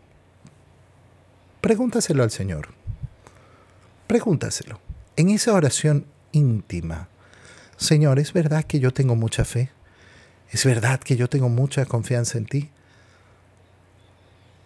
Pregúntaselo 1.61 2.23
al 2.23 2.31
Señor. 2.31 2.69
Pregúntaselo. 4.07 4.79
En 5.15 5.29
esa 5.29 5.53
oración 5.53 6.05
íntima, 6.31 7.09
Señor, 7.77 8.19
¿es 8.19 8.33
verdad 8.33 8.63
que 8.63 8.79
yo 8.79 8.93
tengo 8.93 9.15
mucha 9.15 9.45
fe? 9.45 9.71
¿Es 10.51 10.63
verdad 10.63 10.99
que 10.99 11.15
yo 11.15 11.27
tengo 11.27 11.49
mucha 11.49 11.85
confianza 11.85 12.37
en 12.37 12.45
ti? 12.45 12.69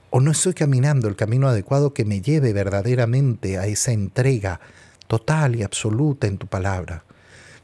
O 0.10 0.20
no 0.20 0.32
estoy 0.32 0.54
caminando 0.54 1.08
el 1.08 1.16
camino 1.16 1.48
adecuado 1.48 1.94
que 1.94 2.06
me 2.06 2.22
lleve 2.22 2.54
verdaderamente 2.54 3.58
a 3.58 3.68
esa 3.68 3.92
entrega 3.92 4.60
total 5.08 5.56
y 5.56 5.64
absoluta 5.64 6.28
en 6.28 6.38
tu 6.38 6.48
palabra, 6.48 7.04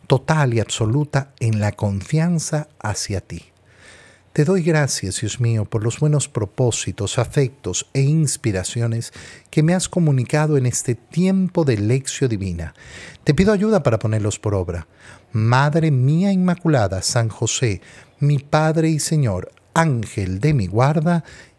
total 0.08 0.54
y 0.54 0.60
absoluta 0.60 1.32
en 1.40 1.60
la 1.60 1.72
confianza 1.72 2.68
hacia 2.80 3.22
ti. 3.22 3.44
Te 4.36 4.44
doy 4.44 4.64
gracias, 4.64 5.22
Dios 5.22 5.40
mío, 5.40 5.64
por 5.64 5.82
los 5.82 6.00
buenos 6.00 6.28
propósitos, 6.28 7.20
afectos 7.20 7.88
e 7.94 8.02
inspiraciones 8.02 9.14
que 9.50 9.64
me 9.64 9.74
has 9.74 9.88
comunicado 9.88 10.58
en 10.58 10.66
este 10.66 10.94
tiempo 10.94 11.64
de 11.64 11.78
lección 11.78 12.30
divina. 12.30 12.74
Te 13.24 13.34
pido 13.34 13.54
ayuda 13.54 13.82
para 13.82 13.98
ponerlos 13.98 14.38
por 14.38 14.54
obra. 14.54 14.88
Madre 15.32 15.90
mía 15.90 16.34
Inmaculada, 16.34 17.02
San 17.02 17.30
José, 17.30 17.80
mi 18.20 18.40
Padre 18.40 18.90
y 18.90 19.00
Señor, 19.00 19.54
Ángel 19.74 20.42
de 20.42 20.54
mi 20.54 20.68
guarda, 20.68 21.24